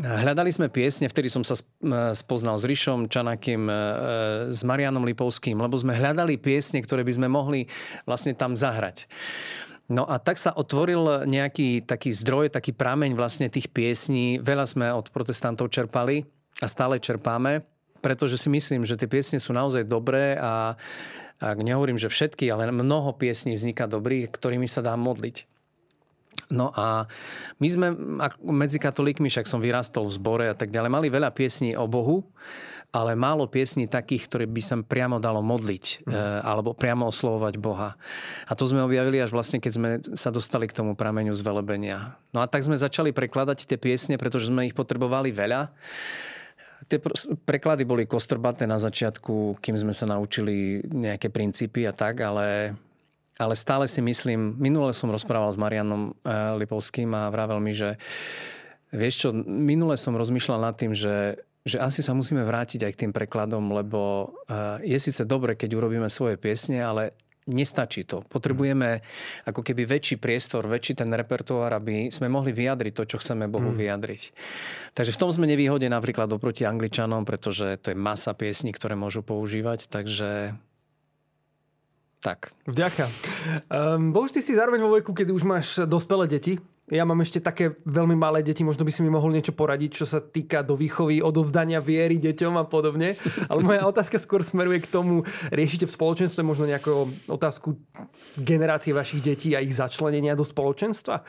[0.00, 1.58] hľadali sme piesne, vtedy som sa
[2.14, 3.66] spoznal s Rišom Čanakým,
[4.54, 7.66] s Marianom Lipovským, lebo sme hľadali piesne, ktoré by sme mohli
[8.06, 9.10] vlastne tam zahrať.
[9.86, 14.42] No a tak sa otvoril nejaký taký zdroj, taký prameň vlastne tých piesní.
[14.42, 16.26] Veľa sme od protestantov čerpali
[16.58, 17.62] a stále čerpáme,
[18.02, 20.74] pretože si myslím, že tie piesne sú naozaj dobré a
[21.38, 25.46] ak nehovorím, že všetky, ale mnoho piesní vzniká dobrých, ktorými sa dá modliť.
[26.50, 27.06] No a
[27.58, 27.88] my sme
[28.42, 32.26] medzi katolíkmi, však som vyrastol v zbore a tak ďalej, mali veľa piesní o Bohu,
[32.94, 36.12] ale málo piesní takých, ktoré by sa priamo dalo modliť mm.
[36.42, 37.98] alebo priamo oslovovať Boha.
[38.48, 42.16] A to sme objavili až vlastne, keď sme sa dostali k tomu prameňu z velebenia.
[42.32, 45.72] No a tak sme začali prekladať tie piesne, pretože sme ich potrebovali veľa.
[46.86, 47.02] Tie
[47.42, 52.78] preklady boli kostrbaté na začiatku, kým sme sa naučili nejaké princípy a tak, ale
[53.36, 58.00] ale stále si myslím, minule som rozprával s Marianom eh, Lipovským a vravel mi, že
[58.88, 63.00] vieš čo, minule som rozmýšľal nad tým, že že asi sa musíme vrátiť aj k
[63.06, 68.26] tým prekladom, lebo eh, je síce dobre, keď urobíme svoje piesne, ale nestačí to.
[68.26, 69.02] Potrebujeme
[69.46, 73.70] ako keby väčší priestor, väčší ten repertoár, aby sme mohli vyjadriť to, čo chceme Bohu
[73.70, 73.78] mm.
[73.78, 74.22] vyjadriť.
[74.98, 79.22] Takže v tom sme nevýhode napríklad oproti Angličanom, pretože to je masa piesní, ktoré môžu
[79.22, 80.58] používať, takže
[82.18, 82.50] tak.
[82.66, 83.06] Vďaka.
[83.70, 86.58] Um, bol ty si zároveň vo veku, kedy už máš dospelé deti.
[86.86, 90.06] Ja mám ešte také veľmi malé deti, možno by si mi mohol niečo poradiť, čo
[90.06, 93.18] sa týka do výchovy, odovzdania viery deťom a podobne.
[93.50, 97.74] Ale moja otázka skôr smeruje k tomu, riešite v spoločenstve možno nejakú otázku
[98.38, 101.26] generácie vašich detí a ich začlenenia do spoločenstva?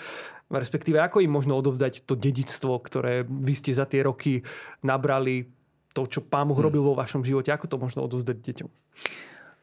[0.54, 4.46] Respektíve, ako im možno odovzdať to dedictvo, ktoré vy ste za tie roky
[4.86, 5.50] nabrali,
[5.98, 6.66] to, čo pán Boh hm.
[6.70, 8.70] robil vo vašom živote, ako to možno odovzdať deťom?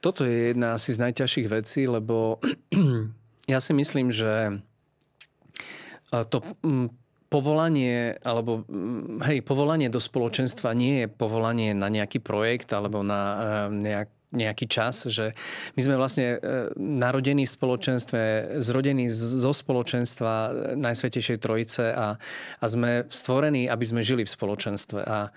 [0.02, 2.42] Toto je jedna asi z najťažších vecí, lebo
[3.52, 4.58] ja si myslím, že
[6.10, 6.44] to
[7.32, 8.62] povolanie, alebo
[9.26, 13.22] hej, povolanie do spoločenstva nie je povolanie na nejaký projekt alebo na
[13.74, 15.34] nejak, nejaký čas, že
[15.78, 16.38] my sme vlastne e,
[16.78, 18.22] narodení v spoločenstve,
[18.58, 20.30] zrodení zo spoločenstva
[20.74, 22.18] Najsvetejšej Trojice a,
[22.58, 25.00] a sme stvorení, aby sme žili v spoločenstve.
[25.06, 25.30] A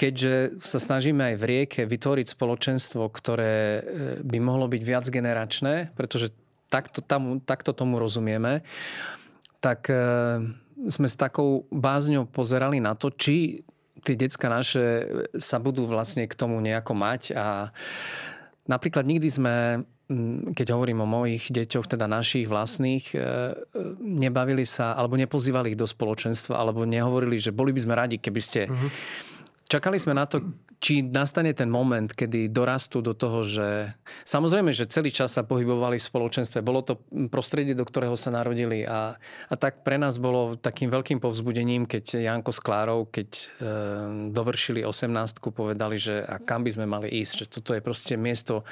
[0.00, 3.84] keďže sa snažíme aj v rieke vytvoriť spoločenstvo, ktoré
[4.24, 6.32] by mohlo byť viac generačné, pretože
[6.72, 8.64] takto, tam, takto tomu rozumieme,
[9.60, 9.88] tak
[10.86, 13.64] sme s takou bázňou pozerali na to, či
[14.04, 14.84] tie decka naše
[15.34, 17.74] sa budú vlastne k tomu nejako mať a
[18.70, 19.54] napríklad nikdy sme
[20.54, 23.18] keď hovorím o mojich deťoch, teda našich vlastných, e,
[23.98, 28.40] nebavili sa alebo nepozývali ich do spoločenstva, alebo nehovorili, že boli by sme radi, keby
[28.40, 28.70] ste...
[28.70, 28.90] Uh-huh.
[29.66, 30.46] Čakali sme na to,
[30.76, 33.96] či nastane ten moment, kedy dorastú do toho, že
[34.28, 36.60] samozrejme, že celý čas sa pohybovali v spoločenstve.
[36.60, 37.00] Bolo to
[37.32, 39.16] prostredie, do ktorého sa narodili a,
[39.48, 43.44] a tak pre nás bolo takým veľkým povzbudením, keď Janko s Klárou, keď e,
[44.36, 48.66] dovršili 18 povedali, že a kam by sme mali ísť, že toto je proste miesto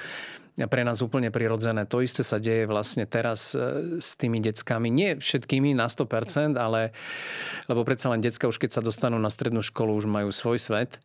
[0.54, 1.82] pre nás úplne prirodzené.
[1.90, 4.86] To isté sa deje vlastne teraz e, s tými deckami.
[4.86, 6.94] Nie všetkými na 100%, ale
[7.66, 11.02] lebo predsa len decka už keď sa dostanú na strednú školu, už majú svoj svet.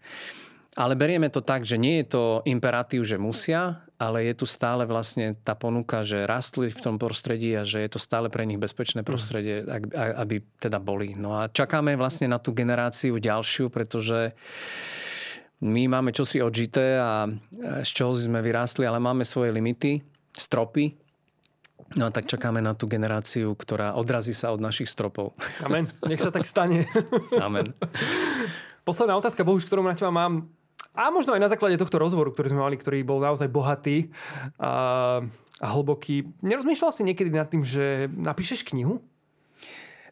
[0.80, 4.88] Ale berieme to tak, že nie je to imperatív, že musia, ale je tu stále
[4.88, 8.56] vlastne tá ponuka, že rastli v tom prostredí a že je to stále pre nich
[8.56, 9.68] bezpečné prostredie,
[10.16, 11.20] aby teda boli.
[11.20, 14.32] No a čakáme vlastne na tú generáciu ďalšiu, pretože
[15.60, 17.28] my máme čosi odžité a
[17.84, 20.00] z čoho sme vyrástli, ale máme svoje limity,
[20.32, 20.96] stropy.
[22.00, 25.36] No a tak čakáme na tú generáciu, ktorá odrazí sa od našich stropov.
[25.60, 25.92] Amen.
[26.08, 26.88] Nech sa tak stane.
[27.36, 27.76] Amen.
[28.88, 30.48] Posledná otázka, Bohuž, ktorú na teba mám
[30.98, 34.10] a možno aj na základe tohto rozhovoru, ktorý sme mali, ktorý bol naozaj bohatý
[34.58, 35.22] a,
[35.62, 36.28] a hlboký.
[36.42, 39.00] Nerozmýšľal si niekedy nad tým, že napíšeš knihu?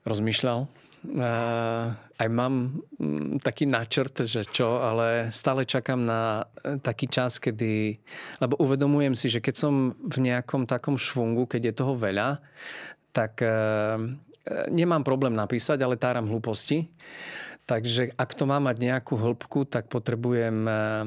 [0.08, 0.70] Rozmýšľal.
[1.08, 7.38] Uh, aj mám um, taký načrt, že čo, ale stále čakám na e, taký čas,
[7.38, 8.02] kedy...
[8.42, 12.42] Lebo uvedomujem si, že keď som v nejakom takom švungu, keď je toho veľa,
[13.14, 14.02] tak uh,
[14.74, 16.90] nemám problém napísať, ale táram hlúposti.
[17.68, 21.04] Takže ak to má mať nejakú hĺbku, tak potrebujem eh,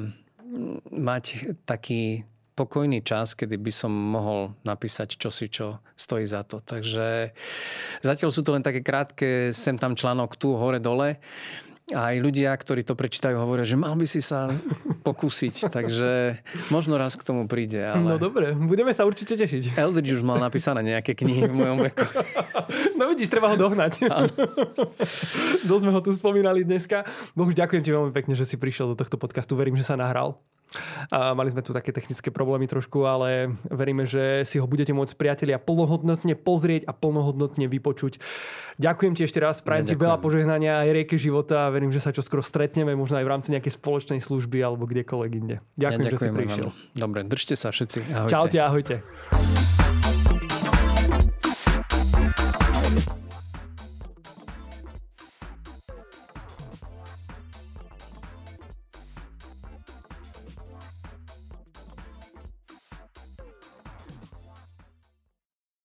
[0.93, 6.61] mať taký pokojný čas, kedy by som mohol napísať čosi, čo stojí za to.
[6.61, 7.33] Takže
[8.05, 11.17] zatiaľ sú to len také krátke, sem tam článok tu, hore, dole
[11.89, 14.53] aj ľudia, ktorí to prečítajú, hovoria, že mal by si sa
[15.07, 15.73] pokúsiť.
[15.73, 17.81] Takže možno raz k tomu príde.
[17.81, 18.15] Ale...
[18.15, 19.75] No dobre, budeme sa určite tešiť.
[19.75, 22.05] Eldridge už mal napísané nejaké knihy v mojom veku.
[22.95, 24.05] No vidíš, treba ho dohnať.
[25.65, 27.01] Dosť sme ho tu spomínali dneska.
[27.33, 29.57] Bohu, ďakujem ti veľmi pekne, že si prišiel do tohto podcastu.
[29.57, 30.37] Verím, že sa nahral.
[31.11, 35.13] A mali sme tu také technické problémy trošku, ale veríme, že si ho budete môcť
[35.19, 38.23] priatelia plnohodnotne pozrieť a plnohodnotne vypočuť.
[38.79, 42.15] Ďakujem ti ešte raz, prajem ti veľa požehnania aj rieke života a verím, že sa
[42.15, 45.59] čo skoro stretneme, možno aj v rámci nejakej spoločnej služby alebo kdekoľvek inde.
[45.75, 46.67] Ďakujem, ja, ďakujem že si prišiel.
[46.95, 47.99] Dobre, držte sa všetci.
[48.15, 48.31] Ahojte.
[48.31, 49.60] Čaute, ahojte.